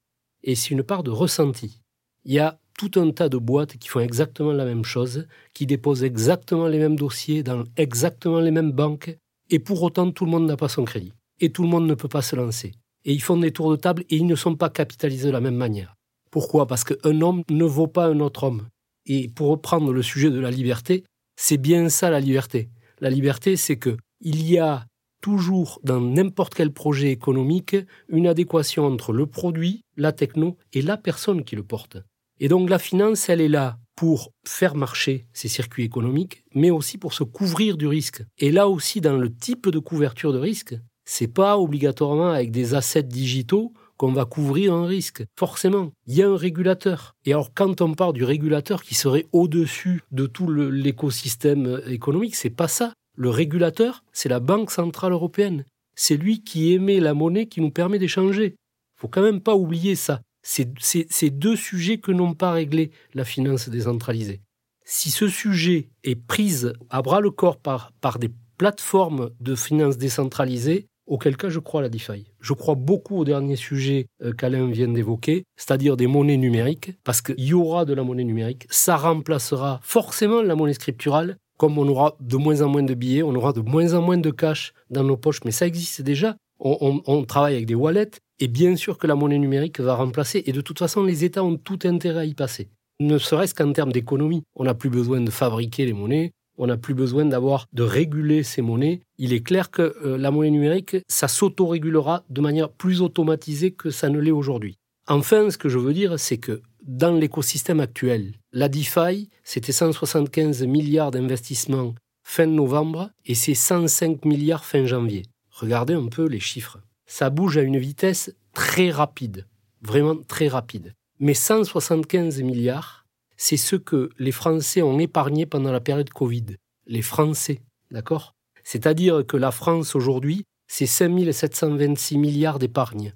et 0.41 0.55
c'est 0.55 0.69
une 0.69 0.83
part 0.83 1.03
de 1.03 1.11
ressenti. 1.11 1.81
Il 2.23 2.31
y 2.31 2.39
a 2.39 2.61
tout 2.79 2.91
un 2.95 3.11
tas 3.11 3.27
de 3.27 3.37
boîtes 3.37 3.75
qui 3.75 3.89
font 3.89 3.99
exactement 3.99 4.53
la 4.53 4.63
même 4.63 4.85
chose, 4.85 5.27
qui 5.53 5.65
déposent 5.65 6.05
exactement 6.05 6.67
les 6.67 6.79
mêmes 6.79 6.95
dossiers 6.95 7.43
dans 7.43 7.65
exactement 7.75 8.39
les 8.39 8.51
mêmes 8.51 8.71
banques, 8.71 9.17
et 9.49 9.59
pour 9.59 9.83
autant 9.83 10.11
tout 10.11 10.23
le 10.23 10.31
monde 10.31 10.47
n'a 10.47 10.55
pas 10.55 10.69
son 10.69 10.85
crédit. 10.85 11.11
Et 11.41 11.51
tout 11.51 11.63
le 11.63 11.69
monde 11.69 11.87
ne 11.87 11.95
peut 11.95 12.07
pas 12.07 12.21
se 12.21 12.37
lancer. 12.37 12.71
Et 13.03 13.11
ils 13.11 13.21
font 13.21 13.35
des 13.35 13.51
tours 13.51 13.71
de 13.71 13.75
table 13.75 14.05
et 14.09 14.15
ils 14.15 14.27
ne 14.27 14.35
sont 14.35 14.55
pas 14.55 14.69
capitalisés 14.69 15.27
de 15.27 15.33
la 15.33 15.41
même 15.41 15.57
manière. 15.57 15.97
Pourquoi? 16.31 16.67
Parce 16.67 16.83
qu'un 16.83 17.21
homme 17.21 17.43
ne 17.49 17.65
vaut 17.65 17.87
pas 17.87 18.07
un 18.07 18.19
autre 18.19 18.43
homme. 18.43 18.67
Et 19.05 19.29
pour 19.29 19.47
reprendre 19.47 19.93
le 19.93 20.01
sujet 20.01 20.29
de 20.29 20.39
la 20.39 20.51
liberté, 20.51 21.03
c'est 21.35 21.57
bien 21.57 21.89
ça 21.89 22.09
la 22.09 22.19
liberté. 22.19 22.69
La 22.99 23.09
liberté, 23.09 23.55
c'est 23.55 23.77
que 23.77 23.95
il 24.21 24.43
y 24.49 24.57
a 24.57 24.85
toujours 25.21 25.79
dans 25.83 26.01
n'importe 26.01 26.53
quel 26.53 26.71
projet 26.71 27.11
économique 27.11 27.75
une 28.09 28.27
adéquation 28.27 28.85
entre 28.85 29.13
le 29.13 29.25
produit, 29.25 29.81
la 29.95 30.11
techno 30.11 30.57
et 30.73 30.81
la 30.81 30.97
personne 30.97 31.43
qui 31.43 31.55
le 31.55 31.63
porte. 31.63 31.97
Et 32.39 32.47
donc 32.47 32.69
la 32.69 32.79
finance, 32.79 33.29
elle 33.29 33.41
est 33.41 33.47
là 33.47 33.77
pour 33.95 34.31
faire 34.45 34.75
marcher 34.75 35.25
ces 35.33 35.47
circuits 35.47 35.83
économiques, 35.83 36.43
mais 36.53 36.69
aussi 36.69 36.97
pour 36.97 37.13
se 37.13 37.23
couvrir 37.23 37.77
du 37.77 37.87
risque. 37.87 38.23
Et 38.37 38.51
là 38.51 38.67
aussi, 38.67 39.01
dans 39.01 39.17
le 39.17 39.33
type 39.33 39.69
de 39.69 39.79
couverture 39.79 40.33
de 40.33 40.39
risque, 40.39 40.75
c'est 41.03 41.33
pas 41.33 41.57
obligatoirement 41.57 42.29
avec 42.29 42.51
des 42.51 42.75
assets 42.75 43.03
digitaux 43.03 43.73
qu'on 43.97 44.13
va 44.13 44.25
couvrir 44.25 44.73
un 44.73 44.85
risque. 44.85 45.23
Forcément, 45.37 45.91
il 46.05 46.15
y 46.15 46.23
a 46.23 46.29
un 46.29 46.37
régulateur. 46.37 47.15
Et 47.25 47.33
alors, 47.33 47.53
quand 47.53 47.81
on 47.81 47.93
parle 47.93 48.13
du 48.13 48.23
régulateur 48.23 48.83
qui 48.83 48.95
serait 48.95 49.25
au-dessus 49.31 50.01
de 50.11 50.27
tout 50.27 50.49
l'écosystème 50.49 51.81
économique, 51.87 52.35
c'est 52.35 52.49
pas 52.49 52.67
ça. 52.67 52.93
Le 53.15 53.29
régulateur, 53.29 54.03
c'est 54.13 54.29
la 54.29 54.39
Banque 54.39 54.71
Centrale 54.71 55.11
Européenne. 55.11 55.65
C'est 55.95 56.17
lui 56.17 56.43
qui 56.43 56.73
émet 56.73 56.99
la 56.99 57.15
monnaie 57.15 57.47
qui 57.47 57.59
nous 57.59 57.71
permet 57.71 57.99
d'échanger. 57.99 58.55
faut 58.95 59.07
quand 59.07 59.23
même 59.23 59.41
pas 59.41 59.55
oublier 59.55 59.95
ça. 59.95 60.21
C'est 60.43 61.29
deux 61.29 61.55
sujets 61.55 61.97
que 61.97 62.11
n'ont 62.11 62.35
pas 62.35 62.51
réglé 62.51 62.91
la 63.13 63.25
finance 63.25 63.67
décentralisée. 63.67 64.41
Si 64.85 65.11
ce 65.11 65.27
sujet 65.27 65.89
est 66.03 66.15
pris 66.15 66.61
à 66.89 67.01
bras 67.01 67.19
le 67.19 67.31
corps 67.31 67.57
par, 67.57 67.91
par 67.99 68.19
des 68.19 68.29
plateformes 68.57 69.31
de 69.41 69.55
finance 69.55 69.97
décentralisée, 69.97 70.87
auquel 71.07 71.37
cas 71.37 71.49
je 71.49 71.59
crois 71.59 71.81
à 71.81 71.83
la 71.83 71.89
DeFi. 71.89 72.25
Je 72.39 72.53
crois 72.53 72.75
beaucoup 72.75 73.17
au 73.17 73.25
dernier 73.25 73.55
sujet 73.55 74.07
euh, 74.23 74.33
qu'Alain 74.33 74.69
vient 74.69 74.87
d'évoquer, 74.87 75.45
c'est-à-dire 75.55 75.97
des 75.97 76.07
monnaies 76.07 76.37
numériques, 76.37 76.91
parce 77.03 77.21
qu'il 77.21 77.39
y 77.39 77.53
aura 77.53 77.85
de 77.85 77.93
la 77.93 78.03
monnaie 78.03 78.23
numérique, 78.23 78.67
ça 78.69 78.97
remplacera 78.97 79.79
forcément 79.81 80.41
la 80.41 80.55
monnaie 80.55 80.73
scripturale, 80.73 81.37
comme 81.57 81.77
on 81.77 81.87
aura 81.87 82.15
de 82.19 82.37
moins 82.37 82.61
en 82.61 82.69
moins 82.69 82.83
de 82.83 82.93
billets, 82.93 83.23
on 83.23 83.33
aura 83.33 83.53
de 83.53 83.61
moins 83.61 83.93
en 83.93 84.01
moins 84.01 84.17
de 84.17 84.29
cash 84.29 84.73
dans 84.89 85.03
nos 85.03 85.17
poches, 85.17 85.39
mais 85.43 85.51
ça 85.51 85.65
existe 85.65 86.01
déjà. 86.01 86.35
On, 86.59 87.23
travaille 87.23 87.53
avec 87.53 87.67
des 87.67 87.75
wallets, 87.75 88.19
et 88.39 88.47
bien 88.47 88.75
sûr 88.75 88.97
que 88.97 89.05
la 89.05 89.15
monnaie 89.15 89.37
numérique 89.37 89.79
va 89.79 89.95
remplacer, 89.95 90.43
et 90.45 90.51
de 90.51 90.61
toute 90.61 90.79
façon, 90.79 91.03
les 91.03 91.23
États 91.23 91.43
ont 91.43 91.55
tout 91.55 91.79
intérêt 91.83 92.21
à 92.21 92.25
y 92.25 92.33
passer. 92.33 92.69
Ne 92.99 93.19
serait-ce 93.19 93.53
qu'en 93.53 93.71
termes 93.73 93.91
d'économie. 93.91 94.41
On 94.55 94.63
n'a 94.63 94.73
plus 94.73 94.89
besoin 94.89 95.21
de 95.21 95.29
fabriquer 95.29 95.85
les 95.85 95.93
monnaies, 95.93 96.31
on 96.57 96.67
n'a 96.67 96.77
plus 96.77 96.93
besoin 96.93 97.25
d'avoir 97.25 97.67
de 97.73 97.83
réguler 97.83 98.43
ces 98.43 98.61
monnaies. 98.61 99.01
Il 99.17 99.33
est 99.33 99.43
clair 99.43 99.71
que 99.71 99.95
euh, 100.03 100.17
la 100.17 100.31
monnaie 100.31 100.49
numérique, 100.49 100.97
ça 101.07 101.27
s'autorégulera 101.27 102.23
de 102.29 102.41
manière 102.41 102.69
plus 102.69 103.01
automatisée 103.01 103.71
que 103.71 103.89
ça 103.89 104.09
ne 104.09 104.19
l'est 104.19 104.31
aujourd'hui. 104.31 104.77
Enfin, 105.07 105.49
ce 105.49 105.57
que 105.57 105.69
je 105.69 105.77
veux 105.77 105.93
dire, 105.93 106.19
c'est 106.19 106.37
que 106.37 106.61
dans 106.83 107.13
l'écosystème 107.15 107.79
actuel, 107.79 108.33
la 108.51 108.69
DeFi, 108.69 109.29
c'était 109.43 109.71
175 109.71 110.63
milliards 110.63 111.11
d'investissements 111.11 111.93
fin 112.23 112.45
novembre 112.45 113.09
et 113.25 113.35
c'est 113.35 113.53
105 113.53 114.25
milliards 114.25 114.65
fin 114.65 114.85
janvier. 114.85 115.23
Regardez 115.49 115.93
un 115.93 116.07
peu 116.07 116.27
les 116.27 116.41
chiffres. 116.41 116.79
Ça 117.05 117.29
bouge 117.29 117.57
à 117.57 117.61
une 117.61 117.77
vitesse 117.77 118.35
très 118.53 118.91
rapide, 118.91 119.47
vraiment 119.81 120.17
très 120.27 120.49
rapide. 120.49 120.93
Mais 121.19 121.33
175 121.33 122.41
milliards, 122.41 123.05
c'est 123.37 123.57
ce 123.57 123.75
que 123.75 124.09
les 124.17 124.31
Français 124.31 124.81
ont 124.81 124.99
épargné 124.99 125.45
pendant 125.45 125.71
la 125.71 125.79
période 125.79 126.09
Covid. 126.09 126.57
Les 126.85 127.01
Français, 127.01 127.61
d'accord? 127.91 128.33
C'est-à-dire 128.63 129.25
que 129.25 129.37
la 129.37 129.51
France 129.51 129.95
aujourd'hui, 129.95 130.43
c'est 130.67 130.85
5726 130.85 132.17
milliards 132.17 132.59
d'épargne. 132.59 133.13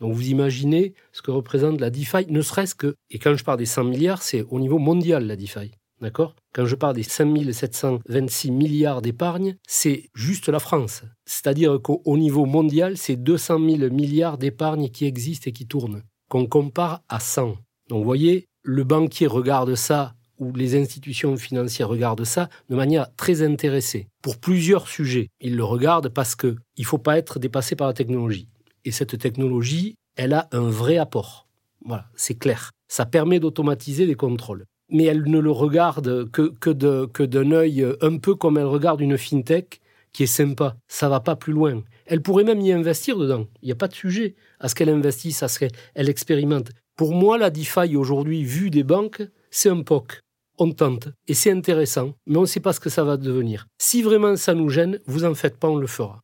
Donc 0.00 0.14
vous 0.14 0.28
imaginez 0.28 0.94
ce 1.12 1.22
que 1.22 1.30
représente 1.30 1.80
la 1.80 1.90
DeFi, 1.90 2.26
ne 2.28 2.42
serait-ce 2.42 2.74
que, 2.74 2.94
et 3.10 3.18
quand 3.18 3.34
je 3.34 3.44
parle 3.44 3.58
des 3.58 3.66
100 3.66 3.84
milliards, 3.84 4.22
c'est 4.22 4.42
au 4.42 4.58
niveau 4.58 4.78
mondial 4.78 5.26
la 5.26 5.36
DeFi. 5.36 5.70
D'accord? 6.00 6.34
Quand 6.54 6.64
je 6.64 6.76
parle 6.76 6.96
des 6.96 7.02
5726 7.02 8.50
milliards 8.50 9.02
d'épargne, 9.02 9.56
c'est 9.68 10.08
juste 10.14 10.48
la 10.48 10.58
France. 10.58 11.02
C'est-à-dire 11.26 11.78
qu'au 11.82 12.16
niveau 12.16 12.46
mondial, 12.46 12.96
c'est 12.96 13.16
200 13.16 13.58
000 13.78 13.92
milliards 13.92 14.38
d'épargne 14.38 14.88
qui 14.88 15.04
existent 15.04 15.50
et 15.50 15.52
qui 15.52 15.66
tournent, 15.66 16.02
qu'on 16.30 16.46
compare 16.46 17.02
à 17.10 17.20
100. 17.20 17.58
Donc 17.88 17.98
vous 17.98 18.04
voyez, 18.04 18.48
le 18.62 18.84
banquier 18.84 19.26
regarde 19.26 19.74
ça 19.74 20.14
ou 20.38 20.52
les 20.54 20.80
institutions 20.80 21.36
financières 21.36 21.88
regardent 21.88 22.24
ça 22.24 22.48
de 22.68 22.74
manière 22.74 23.14
très 23.14 23.42
intéressée 23.42 24.08
pour 24.22 24.38
plusieurs 24.38 24.88
sujets. 24.88 25.28
Ils 25.40 25.56
le 25.56 25.64
regardent 25.64 26.08
parce 26.08 26.34
qu'il 26.34 26.56
ne 26.78 26.84
faut 26.84 26.98
pas 26.98 27.18
être 27.18 27.38
dépassé 27.38 27.76
par 27.76 27.86
la 27.86 27.92
technologie. 27.92 28.48
Et 28.84 28.90
cette 28.90 29.18
technologie, 29.18 29.94
elle 30.16 30.32
a 30.32 30.48
un 30.52 30.68
vrai 30.68 30.96
apport. 30.96 31.46
Voilà, 31.84 32.06
c'est 32.14 32.34
clair. 32.34 32.70
Ça 32.88 33.06
permet 33.06 33.40
d'automatiser 33.40 34.06
les 34.06 34.14
contrôles. 34.14 34.64
Mais 34.90 35.04
elle 35.04 35.22
ne 35.22 35.38
le 35.38 35.50
regarde 35.50 36.30
que, 36.30 36.52
que, 36.58 37.22
d'un 37.22 37.52
œil 37.52 37.86
un 38.00 38.16
peu 38.16 38.34
comme 38.34 38.58
elle 38.58 38.64
regarde 38.64 39.00
une 39.00 39.16
fintech 39.16 39.80
qui 40.12 40.24
est 40.24 40.26
sympa. 40.26 40.76
Ça 40.88 41.08
va 41.08 41.20
pas 41.20 41.36
plus 41.36 41.52
loin. 41.52 41.82
Elle 42.06 42.22
pourrait 42.22 42.44
même 42.44 42.60
y 42.60 42.72
investir 42.72 43.16
dedans. 43.16 43.46
Il 43.62 43.66
n'y 43.66 43.72
a 43.72 43.76
pas 43.76 43.86
de 43.86 43.94
sujet 43.94 44.34
à 44.58 44.68
ce 44.68 44.74
qu'elle 44.74 44.88
investisse, 44.88 45.42
à 45.44 45.48
ce 45.48 45.60
qu'elle 45.60 46.08
expérimente. 46.08 46.70
Pour 47.00 47.14
moi, 47.14 47.38
la 47.38 47.48
DeFi 47.48 47.96
aujourd'hui, 47.96 48.44
vue 48.44 48.68
des 48.68 48.82
banques, 48.82 49.22
c'est 49.50 49.70
un 49.70 49.80
POC. 49.80 50.20
On 50.58 50.70
tente 50.70 51.08
et 51.28 51.32
c'est 51.32 51.50
intéressant, 51.50 52.12
mais 52.26 52.36
on 52.36 52.42
ne 52.42 52.46
sait 52.46 52.60
pas 52.60 52.74
ce 52.74 52.80
que 52.80 52.90
ça 52.90 53.04
va 53.04 53.16
devenir. 53.16 53.66
Si 53.80 54.02
vraiment 54.02 54.36
ça 54.36 54.52
nous 54.52 54.68
gêne, 54.68 55.00
vous 55.06 55.24
en 55.24 55.32
faites 55.34 55.56
pas, 55.56 55.70
on 55.70 55.78
le 55.78 55.86
fera. 55.86 56.20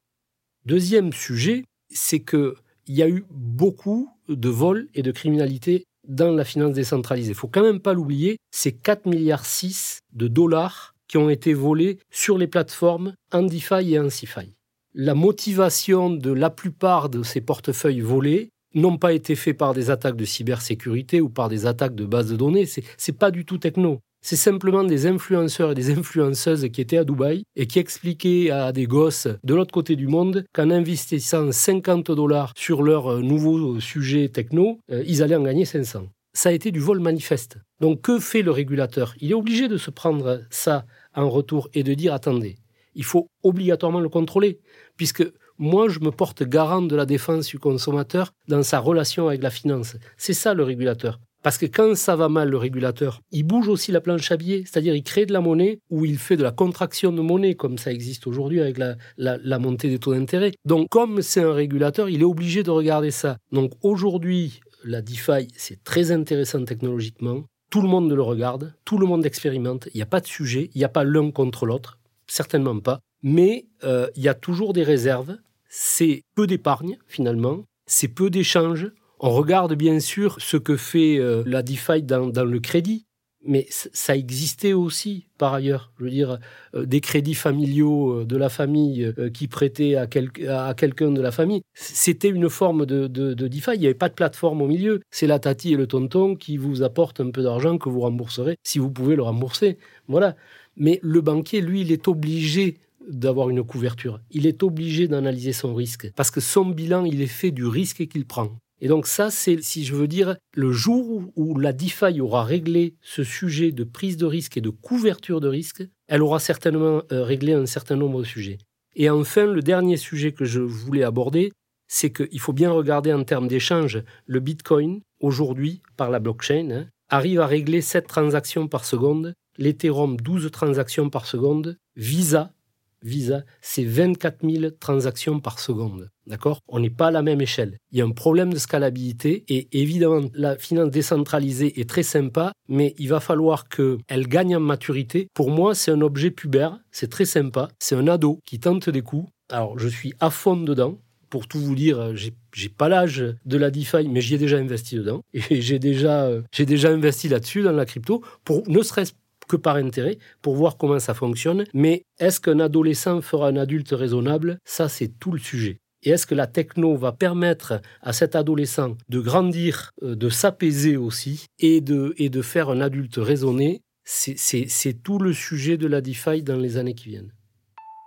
Deuxième 0.67 1.15
sujet, 1.15 1.65
c'est 1.89 2.21
qu'il 2.21 2.53
y 2.89 3.03
a 3.03 3.09
eu 3.09 3.25
beaucoup 3.31 4.11
de 4.29 4.51
vols 4.51 4.89
et 4.93 5.01
de 5.01 5.13
criminalité 5.13 5.87
dans 6.07 6.33
la 6.33 6.45
finance 6.45 6.75
décentralisée. 6.75 7.31
Il 7.31 7.37
faut 7.37 7.49
quand 7.49 7.63
même 7.63 7.81
pas 7.81 7.95
l'oublier, 7.95 8.37
c'est 8.51 8.73
4 8.73 9.07
milliards 9.07 9.47
6 9.47 10.01
de 10.13 10.29
dollars 10.29 10.93
qui 11.09 11.17
ont 11.17 11.31
été 11.31 11.55
volés 11.55 12.01
sur 12.11 12.37
les 12.37 12.49
plateformes 12.49 13.15
en 13.33 13.45
DeFi 13.45 13.95
et 13.95 13.99
en 13.99 14.11
CeFi. 14.11 14.53
La 14.93 15.15
motivation 15.15 16.11
de 16.11 16.33
la 16.33 16.51
plupart 16.51 17.09
de 17.09 17.23
ces 17.23 17.41
portefeuilles 17.41 18.03
volés 18.03 18.51
n'ont 18.77 18.99
pas 18.99 19.13
été 19.13 19.35
faits 19.35 19.57
par 19.57 19.75
des 19.75 19.91
attaques 19.91 20.17
de 20.17 20.25
cybersécurité 20.25 21.21
ou 21.21 21.29
par 21.29 21.49
des 21.49 21.67
attaques 21.67 21.95
de 21.95 22.05
bases 22.05 22.31
de 22.31 22.37
données. 22.37 22.67
C'est, 22.67 22.85
n'est 23.09 23.17
pas 23.17 23.31
du 23.31 23.45
tout 23.45 23.59
techno. 23.59 24.01
C'est 24.23 24.37
simplement 24.37 24.83
des 24.83 25.07
influenceurs 25.07 25.73
et 25.73 25.75
des 25.75 25.91
influenceuses 25.97 26.69
qui 26.73 26.81
étaient 26.81 26.97
à 26.97 27.05
Dubaï 27.05 27.45
et 27.55 27.67
qui 27.67 27.79
expliquaient 27.79 28.51
à 28.51 28.73
des 28.73 28.87
gosses 28.87 29.29
de 29.45 29.55
l'autre 29.55 29.73
côté 29.73 29.95
du 29.95 30.09
monde 30.09 30.45
qu'en 30.53 30.71
investissant 30.71 31.53
50 31.53 32.11
dollars 32.11 32.53
sur 32.57 32.83
leur 32.83 33.07
euh, 33.07 33.23
nouveau 33.23 33.79
sujet 33.81 34.29
techno, 34.29 34.81
euh, 34.91 35.05
ils 35.07 35.23
allaient 35.23 35.37
en 35.37 35.43
gagner 35.43 35.65
500. 35.65 36.09
Ça 36.35 36.49
a 36.49 36.53
été 36.53 36.71
du 36.71 36.81
vol 36.81 37.01
manifeste. 37.01 37.59
Donc 37.81 38.03
que 38.03 38.19
fait 38.19 38.43
le 38.43 38.51
régulateur? 38.51 39.15
Il 39.21 39.31
est 39.31 39.35
obligé 39.35 39.69
de 39.69 39.79
se 39.79 39.91
prendre 39.91 40.43
ça 40.51 40.85
en 41.15 41.31
retour 41.31 41.69
et 41.73 41.83
de 41.83 41.95
dire 41.95 42.13
attendez, 42.13 42.57
il 42.97 43.05
faut 43.05 43.31
obligatoirement 43.43 44.01
le 44.01 44.09
contrôler, 44.09 44.59
puisque 44.97 45.25
moi 45.59 45.89
je 45.89 46.01
me 46.01 46.11
porte 46.11 46.43
garant 46.43 46.83
de 46.83 46.97
la 46.97 47.07
défense 47.07 47.47
du 47.47 47.59
consommateur 47.59 48.33
dans 48.49 48.63
sa 48.63 48.79
relation 48.79 49.29
avec 49.29 49.43
la 49.43 49.51
finance. 49.51 49.97
C'est 50.17 50.35
ça 50.35 50.55
le 50.55 50.63
régulateur 50.63 51.21
Parce 51.43 51.59
que 51.59 51.67
quand 51.67 51.95
ça 51.97 52.17
va 52.17 52.29
mal, 52.29 52.51
le 52.51 52.57
régulateur, 52.57 53.21
il 53.31 53.45
bouge 53.45 53.69
aussi 53.69 53.93
la 53.93 54.01
planche 54.01 54.31
à 54.31 54.37
billets, 54.37 54.65
c'est-à-dire 54.65 54.95
il 54.95 55.03
crée 55.03 55.27
de 55.27 55.33
la 55.33 55.41
monnaie 55.41 55.79
ou 55.91 56.05
il 56.05 56.19
fait 56.19 56.37
de 56.37 56.43
la 56.43 56.53
contraction 56.53 57.13
de 57.13 57.21
monnaie, 57.21 57.55
comme 57.55 57.79
ça 57.79 57.93
existe 57.93 58.27
aujourd'hui 58.27 58.61
avec 58.61 58.79
la, 58.79 59.59
montée 59.59 59.89
des 59.89 59.99
taux 59.99 60.15
d'intérêt. 60.15 60.53
Donc, 60.65 60.89
comme 60.91 61.23
c'est 61.23 61.43
un 61.43 61.53
régulateur, 61.53 62.09
il 62.09 62.21
est 62.21 62.25
obligé 62.25 62.63
de 62.63 62.71
regarder 62.71 63.11
ça. 63.11 63.39
Donc, 63.53 63.73
aujourd'hui, 63.83 64.61
la 64.85 65.03
DeFi, 65.03 65.49
c'est 65.57 65.83
très 65.83 66.13
intéressant 66.13 66.65
technologiquement. 66.65 67.45
Tout 67.71 67.83
le 67.83 67.89
monde 67.89 68.13
le 68.13 68.23
regarde, 68.23 68.75
tout 68.85 68.99
le 68.99 69.07
monde 69.07 69.27
expérimente. 69.27 69.89
Il 69.93 69.97
n'y 69.97 70.03
a 70.03 70.07
pas 70.07 70.21
de 70.21 70.27
sujet, 70.27 70.71
il 70.75 70.79
n'y 70.79 70.85
a 70.85 70.89
pas 70.89 71.05
l'un 71.05 71.31
contre 71.31 71.67
l'autre, 71.67 71.99
certainement 72.27 72.79
pas. 72.79 73.01
Mais 73.29 73.67
euh, 73.83 74.07
il 74.15 74.23
y 74.23 74.29
a 74.29 74.35
toujours 74.35 74.73
des 74.73 74.85
réserves. 74.85 75.37
C'est 75.69 76.23
peu 76.37 76.47
d'épargne 76.47 76.97
finalement, 77.09 77.65
c'est 77.85 78.07
peu 78.07 78.31
d'échanges. 78.31 78.93
On 79.19 79.31
regarde 79.31 79.75
bien 79.75 79.99
sûr 79.99 80.37
ce 80.39 80.57
que 80.57 80.77
fait 80.77 81.19
euh, 81.19 81.43
la 81.45 81.65
DeFi 81.65 82.05
dans, 82.05 82.31
le 82.45 82.61
crédit 82.61 83.05
mais 83.49 83.67
ça 83.71 84.17
existait 84.17 84.73
aussi 84.73 85.27
par 85.39 85.55
ailleurs. 85.55 85.93
Je 85.99 86.05
veux 86.05 86.11
dire, 86.11 86.39
euh, 86.75 86.87
des 86.87 87.01
crédits 87.01 87.35
familiaux 87.35 88.25
de 88.25 88.37
la 88.37 88.49
famille 88.49 89.13
qui 89.35 89.49
prêtaient 89.49 89.97
à, 89.97 90.07
quelqu'un 90.07 91.11
de 91.11 91.21
la 91.21 91.33
famille, 91.33 91.63
c'était 91.75 92.29
une 92.29 92.49
forme 92.49 92.87
de, 92.87 93.09
de, 93.09 93.35
DeFi. 93.35 93.73
Il 93.75 93.81
n'y 93.81 93.87
avait 93.87 93.95
pas 93.95 94.09
de 94.09 94.15
plateforme 94.15 94.63
au 94.63 94.69
milieu. 94.69 95.01
C'est 95.11 95.27
la 95.27 95.41
tati 95.41 95.73
et 95.73 95.77
le 95.77 95.89
tonton 95.89 96.37
qui 96.37 96.59
vous 96.59 96.85
apportent 96.85 97.21
un 97.21 97.31
peu 97.31 97.43
d'argent 97.43 97.77
que 97.77 97.89
vous 97.89 98.01
rembourserez 98.01 98.57
si 98.63 98.79
vous 98.79 98.91
pouvez 98.91 99.17
le 99.17 99.23
rembourser. 99.23 99.79
Voilà. 100.07 100.37
Mais 100.77 101.01
le 101.03 101.21
banquier, 101.21 101.61
lui, 101.61 101.81
il 101.81 101.91
est 101.91 102.07
obligé 102.07 102.77
d'avoir 103.09 103.51
une 103.51 103.65
couverture. 103.65 104.21
Il 104.31 104.47
est 104.47 104.63
obligé 104.63 105.09
d'analyser 105.09 105.53
son 105.53 105.75
risque 105.75 106.11
parce 106.17 106.31
que 106.31 106.41
son 106.41 106.67
bilan, 106.67 107.05
il 107.05 107.23
est 107.23 107.27
fait 107.27 107.51
du 107.51 107.67
risque 107.67 108.07
qu'il 108.07 108.27
prend. 108.27 108.59
Et 108.81 108.89
donc 108.89 109.07
ça, 109.07 109.31
c'est, 109.31 109.63
si 109.63 109.85
je 109.85 109.95
veux 109.95 110.09
dire, 110.09 110.37
le 110.55 110.71
jour 110.71 111.23
où 111.35 111.59
la 111.59 111.73
DeFi 111.73 112.21
aura 112.21 112.45
réglé 112.45 112.95
ce 113.01 113.25
sujet 113.25 113.73
de 113.73 113.85
prise 113.85 114.17
de 114.17 114.27
risque 114.27 114.57
et 114.57 114.61
de 114.61 114.71
couverture 114.71 115.41
de 115.41 115.49
risque, 115.49 115.83
elle 116.09 116.23
aura 116.23 116.41
certainement 116.41 117.03
euh, 117.11 117.25
réglé 117.25 117.55
un 117.55 117.67
certain 117.67 117.97
nombre 117.97 118.21
de 118.21 118.27
sujets. 118.27 118.59
Et 118.95 119.09
enfin, 119.09 119.47
le 119.47 119.63
dernier 119.63 119.97
sujet 119.97 120.33
que 120.33 120.45
je 120.45 120.61
voulais 120.61 121.05
aborder, 121.05 121.53
c'est 121.89 122.13
qu'il 122.13 122.41
faut 122.41 122.53
bien 122.53 122.71
regarder 122.71 123.13
en 123.13 123.25
termes 123.25 123.49
d'échange. 123.49 124.03
Le 124.27 124.41
Bitcoin, 124.41 125.01
aujourd'hui, 125.21 125.83
par 125.97 126.11
la 126.11 126.19
blockchain, 126.19 126.71
hein, 126.71 126.87
arrive 127.09 127.41
à 127.41 127.47
régler 127.47 127.81
7 127.81 128.07
transactions 128.07 128.69
par 128.69 128.85
seconde, 128.85 129.35
l'Ethereum 129.59 130.17
12 130.17 130.51
transactions 130.51 131.09
par 131.09 131.27
seconde, 131.27 131.79
Visa 131.95 132.53
Visa, 133.03 133.45
c'est 133.61 133.85
24 133.85 134.49
000 134.49 134.71
transactions 134.81 135.41
par 135.41 135.59
seconde. 135.59 136.11
D'accord? 136.27 136.61
On 136.67 136.81
n'est 136.81 136.91
pas 136.91 137.09
à 137.09 137.11
la 137.11 137.23
même 137.23 137.41
échelle. 137.41 137.79
Il 137.93 137.99
y 137.99 138.03
a 138.03 138.05
un 138.05 138.11
problème 138.11 138.53
de 138.53 138.59
scalabilité 138.59 139.45
et 139.49 139.69
évidemment, 139.81 140.29
la 140.35 140.57
finance 140.57 140.91
décentralisée 140.91 141.81
est 141.81 141.89
très 141.89 142.03
sympa, 142.03 142.53
mais 142.69 142.95
il 142.99 143.09
va 143.09 143.21
falloir 143.21 143.69
qu'elle 143.69 144.27
gagne 144.29 144.57
en 144.57 144.61
maturité. 144.61 145.29
Pour 145.35 145.51
moi, 145.51 145.75
c'est 145.75 145.93
un 145.93 146.01
objet 146.01 146.31
pubère, 146.31 146.81
c'est 146.91 147.11
très 147.11 147.27
sympa, 147.27 147.69
c'est 147.79 147.95
un 147.95 148.09
ado 148.09 148.41
qui 148.45 148.59
tente 148.59 148.91
des 148.91 149.03
coups. 149.03 149.29
Alors, 149.51 149.79
je 149.79 149.89
suis 149.89 150.15
à 150.21 150.31
fond 150.31 150.57
dedans. 150.57 150.99
Pour 151.29 151.49
tout 151.49 151.59
vous 151.59 151.75
dire, 151.75 152.15
j'ai 152.15 152.69
pas 152.69 152.89
l'âge 152.89 153.25
de 153.45 153.57
la 153.57 153.71
DeFi, 153.73 154.09
mais 154.09 154.21
j'y 154.21 154.37
ai 154.37 154.39
déjà 154.39 154.59
investi 154.59 154.95
dedans. 154.95 155.23
Et 155.35 155.61
j'ai 155.61 155.81
déjà, 155.81 156.31
déjà 156.57 156.91
investi 156.91 157.29
là-dessus, 157.29 157.63
dans 157.63 157.73
la 157.73 157.85
crypto, 157.85 158.23
pour 158.45 158.63
ne 158.69 158.81
serait-ce 158.81 159.13
que 159.47 159.57
par 159.57 159.77
intérêt 159.77 160.19
pour 160.43 160.57
voir 160.57 160.77
comment 160.77 160.99
ça 160.99 161.15
fonctionne. 161.15 161.65
Mais 161.75 162.03
est-ce 162.19 162.41
qu'un 162.41 162.61
adolescent 162.61 163.21
fera 163.21 163.49
un 163.49 163.57
adulte 163.57 163.91
raisonnable? 163.93 164.59
Ça, 164.65 164.89
c'est 164.89 165.19
tout 165.19 165.33
le 165.33 165.39
sujet. 165.39 165.79
Et 166.03 166.11
est-ce 166.11 166.27
que 166.27 166.35
la 166.35 166.47
techno 166.47 166.97
va 166.97 167.13
permettre 167.13 167.81
à 168.01 168.13
cet 168.13 168.37
adolescent 168.37 168.97
de 169.09 169.21
grandir, 169.21 169.91
euh, 170.03 170.15
de 170.15 170.29
s'apaiser 170.29 170.97
aussi 170.97 171.47
et 171.59 171.81
de, 171.81 172.15
et 172.19 172.29
de 172.29 172.43
faire 172.43 172.71
un 172.71 172.81
adulte 172.81 173.17
raisonné? 173.17 173.83
C'est 174.05 175.03
tout 175.03 175.19
le 175.19 175.33
sujet 175.33 175.77
de 175.77 175.89
la 175.89 176.01
DeFi 176.01 176.45
dans 176.45 176.57
les 176.57 176.77
années 176.77 176.95
qui 176.95 177.09
viennent. 177.09 177.33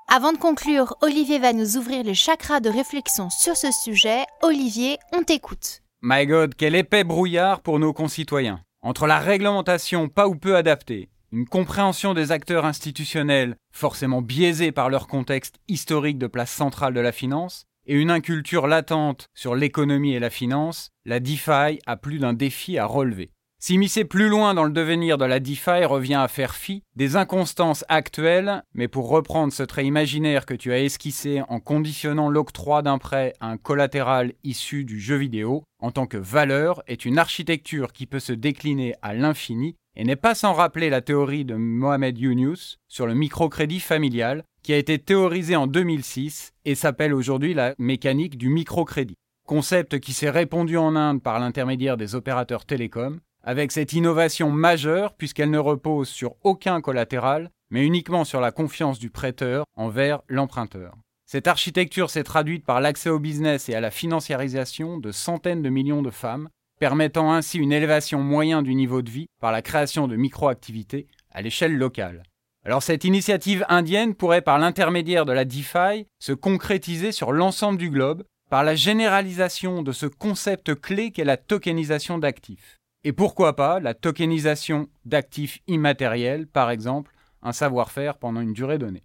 Avant 0.08 0.32
de 0.32 0.38
conclure, 0.38 0.96
Olivier 1.02 1.40
va 1.40 1.52
nous 1.52 1.78
ouvrir 1.78 2.06
le 2.06 2.14
chakra 2.14 2.62
de 2.62 2.70
réflexion 2.70 3.30
sur 3.30 3.58
ce 3.58 3.68
sujet. 3.72 4.24
Olivier, 4.42 4.98
on 5.12 5.24
t'écoute. 5.24 5.82
My 6.02 6.26
God, 6.26 6.56
quel 6.56 6.76
épais 6.76 7.04
brouillard 7.04 7.62
pour 7.62 7.80
nos 7.80 7.92
concitoyens. 7.92 8.62
Entre 8.82 9.08
la 9.08 9.20
réglementation 9.20 10.08
pas 10.08 10.30
ou 10.30 10.36
peu 10.36 10.56
adaptée, 10.56 11.10
une 11.32 11.48
compréhension 11.48 12.14
des 12.14 12.32
acteurs 12.32 12.66
institutionnels, 12.66 13.56
forcément 13.72 14.22
biaisés 14.22 14.72
par 14.72 14.90
leur 14.90 15.08
contexte 15.08 15.60
historique 15.68 16.18
de 16.18 16.28
place 16.28 16.52
centrale 16.52 16.94
de 16.94 17.00
la 17.00 17.12
finance, 17.12 17.66
et 17.86 17.96
une 17.96 18.12
inculture 18.12 18.68
latente 18.68 19.28
sur 19.34 19.56
l'économie 19.56 20.14
et 20.14 20.20
la 20.20 20.30
finance, 20.30 20.92
la 21.06 21.20
DeFi 21.20 21.80
a 21.86 21.98
plus 21.98 22.20
d'un 22.20 22.34
défi 22.34 22.78
à 22.78 22.86
relever. 22.86 23.32
S'immiscer 23.62 24.06
plus 24.06 24.30
loin 24.30 24.54
dans 24.54 24.64
le 24.64 24.72
devenir 24.72 25.18
de 25.18 25.26
la 25.26 25.42
DeFi 25.42 25.84
revient 25.84 26.16
à 26.16 26.30
faire 26.30 26.56
fi 26.56 26.84
des 26.96 27.18
inconstances 27.18 27.84
actuelles, 27.90 28.64
mais 28.74 28.88
pour 28.88 29.10
reprendre 29.10 29.52
ce 29.52 29.64
trait 29.64 29.86
imaginaire 29.86 30.46
que 30.46 30.54
tu 30.54 30.72
as 30.72 30.80
esquissé 30.80 31.42
en 31.50 31.60
conditionnant 31.60 32.30
l'octroi 32.30 32.82
d'un 32.84 33.00
prêt 33.00 33.34
à 33.42 33.48
un 33.48 33.58
collatéral 33.58 34.32
issu 34.46 34.86
du 34.86 34.98
jeu 34.98 35.18
vidéo, 35.18 35.64
en 35.80 35.92
tant 35.92 36.06
que 36.06 36.16
valeur, 36.16 36.84
est 36.88 37.04
une 37.04 37.18
architecture 37.18 37.92
qui 37.92 38.06
peut 38.06 38.20
se 38.20 38.32
décliner 38.32 38.96
à 39.02 39.14
l'infini 39.14 39.76
et 40.00 40.06
n'est 40.06 40.16
pas 40.16 40.34
sans 40.34 40.54
rappeler 40.54 40.90
la 40.90 41.02
théorie 41.02 41.44
de 41.44 41.56
Mohamed 41.56 42.18
Younous 42.18 42.78
sur 42.88 43.06
le 43.06 43.14
microcrédit 43.14 43.82
familial, 43.82 44.46
qui 44.64 44.72
a 44.72 44.78
été 44.78 44.98
théorisée 44.98 45.58
en 45.58 45.68
2006 45.68 46.54
et 46.64 46.76
s'appelle 46.76 47.14
aujourd'hui 47.14 47.54
la 47.54 47.76
mécanique 47.80 48.38
du 48.38 48.48
microcrédit. 48.48 49.18
Concept 49.46 50.00
qui 50.00 50.14
s'est 50.14 50.30
répandu 50.30 50.78
en 50.78 50.96
Inde 50.96 51.22
par 51.22 51.38
l'intermédiaire 51.38 51.98
des 51.98 52.16
opérateurs 52.16 52.64
télécoms, 52.64 53.20
avec 53.44 53.74
cette 53.74 53.92
innovation 53.92 54.52
majeure 54.52 55.16
puisqu'elle 55.16 55.52
ne 55.52 55.60
repose 55.60 56.08
sur 56.08 56.36
aucun 56.44 56.80
collatéral, 56.80 57.50
mais 57.70 57.86
uniquement 57.86 58.24
sur 58.24 58.40
la 58.40 58.54
confiance 58.54 59.00
du 59.00 59.10
prêteur 59.10 59.66
envers 59.76 60.22
l'emprunteur. 60.30 60.96
Cette 61.26 61.48
architecture 61.48 62.10
s'est 62.10 62.24
traduite 62.24 62.66
par 62.66 62.80
l'accès 62.80 63.10
au 63.10 63.20
business 63.20 63.68
et 63.68 63.76
à 63.76 63.82
la 63.82 63.92
financiarisation 63.92 64.98
de 64.98 65.12
centaines 65.12 65.62
de 65.62 65.70
millions 65.70 66.02
de 66.02 66.10
femmes, 66.10 66.48
permettant 66.80 67.32
ainsi 67.32 67.58
une 67.58 67.72
élévation 67.72 68.20
moyenne 68.24 68.64
du 68.64 68.74
niveau 68.74 69.02
de 69.02 69.10
vie 69.10 69.28
par 69.40 69.52
la 69.52 69.62
création 69.62 70.08
de 70.08 70.16
micro-activités 70.16 71.08
à 71.32 71.42
l'échelle 71.42 71.78
locale. 71.78 72.24
Alors 72.66 72.84
cette 72.84 73.04
initiative 73.04 73.66
indienne 73.70 74.16
pourrait 74.16 74.42
par 74.42 74.60
l'intermédiaire 74.60 75.26
de 75.26 75.32
la 75.32 75.46
DeFi 75.46 76.08
se 76.20 76.34
concrétiser 76.34 77.12
sur 77.12 77.32
l'ensemble 77.32 77.78
du 77.78 77.90
globe 77.90 78.24
par 78.50 78.64
la 78.64 78.76
généralisation 78.76 79.84
de 79.84 79.92
ce 79.92 80.08
concept 80.08 80.76
clé 80.76 81.12
qu'est 81.12 81.24
la 81.24 81.38
tokenisation 81.38 82.18
d'actifs. 82.18 82.78
Et 83.04 83.14
pourquoi 83.14 83.56
pas 83.56 83.80
la 83.80 83.94
tokenisation 83.94 84.90
d'actifs 85.06 85.60
immatériels, 85.68 86.48
par 86.48 86.70
exemple 86.72 87.12
un 87.42 87.54
savoir-faire 87.54 88.18
pendant 88.18 88.42
une 88.42 88.54
durée 88.54 88.78
donnée. 88.78 89.04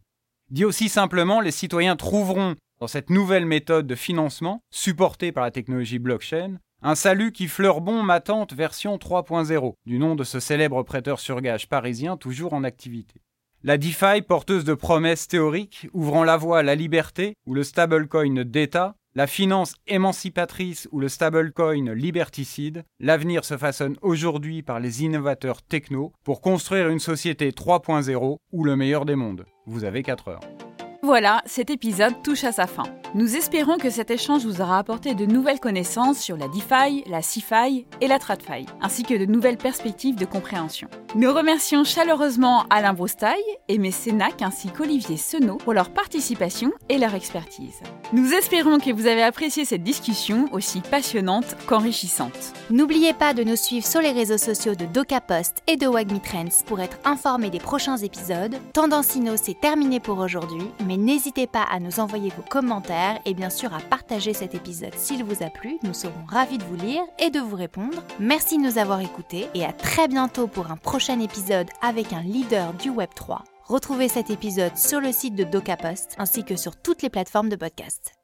Dit 0.51 0.65
aussi 0.65 0.89
simplement, 0.89 1.41
les 1.41 1.51
citoyens 1.51 1.97
trouveront 1.97 2.57
dans 2.81 2.89
cette 2.89 3.11
nouvelle 3.11 3.47
méthode 3.47 3.87
de 3.87 3.95
financement, 3.95 4.61
supportée 4.71 5.31
par 5.31 5.45
la 5.45 5.51
technologie 5.51 6.01
blockchain, 6.01 6.59
un 6.87 6.95
salut 6.95 7.33
qui 7.33 7.49
fleure 7.49 7.81
bon 7.81 8.03
ma 8.03 8.21
tante 8.21 8.53
version 8.53 8.99
3.0, 8.99 9.73
du 9.87 9.99
nom 9.99 10.15
de 10.15 10.23
ce 10.23 10.39
célèbre 10.39 10.83
prêteur 10.83 11.19
sur 11.19 11.41
gage 11.41 11.67
parisien 11.67 12.19
toujours 12.19 12.53
en 12.53 12.63
activité. 12.63 13.23
La 13.63 13.79
DeFi, 13.79 14.21
porteuse 14.21 14.65
de 14.65 14.75
promesses 14.75 15.27
théoriques, 15.27 15.89
ouvrant 15.95 16.25
la 16.25 16.37
voie 16.37 16.59
à 16.59 16.63
la 16.63 16.75
liberté, 16.75 17.37
ou 17.47 17.55
le 17.55 17.63
stablecoin 17.63 18.45
d'État, 18.45 18.97
la 19.15 19.27
finance 19.27 19.77
émancipatrice 19.87 20.87
ou 20.93 21.01
le 21.01 21.09
stablecoin 21.09 21.95
liberticide, 21.95 22.85
l'avenir 23.01 23.47
se 23.47 23.57
façonne 23.57 23.97
aujourd'hui 24.03 24.63
par 24.63 24.79
les 24.79 25.05
innovateurs 25.05 25.63
techno 25.63 26.13
pour 26.23 26.43
construire 26.43 26.91
une 26.91 26.99
société 26.99 27.51
3.0 27.53 28.37
ou 28.53 28.65
le 28.65 28.77
meilleur 28.77 29.07
des 29.07 29.15
mondes. 29.15 29.47
Vous 29.65 29.85
avez 29.85 30.03
4 30.03 30.29
heures. 30.29 30.41
Voilà, 31.05 31.43
cet 31.45 31.69
épisode 31.69 32.23
touche 32.23 32.45
à 32.45 32.53
sa 32.53 32.67
fin. 32.67 32.85
Nous 33.15 33.37
espérons 33.37 33.77
que 33.77 33.91
cet 33.91 34.11
échange 34.11 34.47
vous 34.47 34.63
aura 34.63 34.79
apporté 34.79 35.15
de 35.15 35.27
nouvelles 35.27 35.61
connaissances 35.61 36.19
sur 36.19 36.39
la 36.39 36.49
DeFi, 36.49 37.05
la 37.07 37.21
CeFi 37.21 37.87
et 38.01 38.09
la 38.09 38.19
TradFi, 38.19 38.65
ainsi 38.81 39.03
que 39.03 39.13
de 39.13 39.27
nouvelles 39.27 39.59
perspectives 39.59 40.17
de 40.17 40.25
compréhension. 40.25 40.89
Nous 41.15 41.33
remercions 41.33 41.85
chaleureusement 41.85 42.65
Alain 42.71 42.93
Broustaille 42.95 43.37
et 43.69 43.79
Mécénac 43.79 44.43
ainsi 44.43 44.69
qu'Olivier 44.69 45.17
Senot 45.17 45.59
pour 45.59 45.75
leur 45.75 45.91
participation 45.91 46.73
et 46.89 46.99
leur 46.99 47.15
expertise. 47.15 47.83
Nous 48.13 48.33
espérons 48.33 48.79
que 48.79 48.91
vous 48.91 49.07
avez 49.07 49.23
apprécié 49.23 49.65
cette 49.65 49.85
discussion 49.85 50.49
aussi 50.53 50.81
passionnante 50.81 51.55
qu'enrichissante. 51.67 52.53
N'oubliez 52.71 53.13
pas 53.13 53.33
de 53.33 53.45
nous 53.45 53.55
suivre 53.55 53.87
sur 53.87 54.01
les 54.01 54.11
réseaux 54.11 54.39
sociaux 54.39 54.75
de 54.75 54.87
DocaPost 54.87 55.63
et 55.69 55.77
de 55.77 55.87
Wagmi 55.87 56.21
Trends 56.21 56.65
pour 56.67 56.81
être 56.81 56.99
informé 57.05 57.49
des 57.51 57.61
prochains 57.61 57.99
épisodes. 57.99 58.57
Tendancino, 58.73 59.35
c'est 59.37 59.61
terminé 59.61 60.01
pour 60.01 60.19
aujourd'hui, 60.19 60.65
mais 60.95 61.03
n'hésitez 61.03 61.49
pas 61.49 61.65
à 61.65 61.81
nous 61.81 61.99
envoyer 61.99 62.31
vos 62.37 62.43
commentaires 62.43 63.19
et 63.25 63.35
bien 63.35 63.51
sûr 63.51 63.75
à 63.75 63.81
partager 63.81 64.33
cet 64.33 64.55
épisode 64.55 64.95
s'il 64.95 65.25
vous 65.25 65.43
a 65.43 65.51
plu. 65.51 65.79
Nous 65.83 65.95
serons 65.95 66.25
ravis 66.29 66.59
de 66.59 66.65
vous 66.65 66.77
lire 66.77 67.03
et 67.19 67.31
de 67.31 67.41
vous 67.41 67.57
répondre. 67.57 68.05
Merci 68.21 68.59
de 68.59 68.63
nous 68.63 68.79
avoir 68.79 69.01
écoutés 69.01 69.49
et 69.55 69.65
à 69.65 69.73
très 69.73 70.07
bientôt 70.07 70.47
pour 70.47 70.71
un 70.71 70.77
prochain 70.77 71.19
épisode 71.19 71.69
avec 71.83 72.13
un 72.13 72.23
leader 72.23 72.73
du 72.75 72.91
Web3. 72.91 73.41
Retrouvez 73.65 74.09
cet 74.09 74.31
épisode 74.31 74.77
sur 74.77 75.01
le 75.01 75.11
site 75.11 75.35
de 75.35 75.45
DocaPost 75.45 76.15
ainsi 76.19 76.45
que 76.45 76.55
sur 76.55 76.77
toutes 76.77 77.03
les 77.03 77.11
plateformes 77.11 77.49
de 77.49 77.57
podcast. 77.57 78.24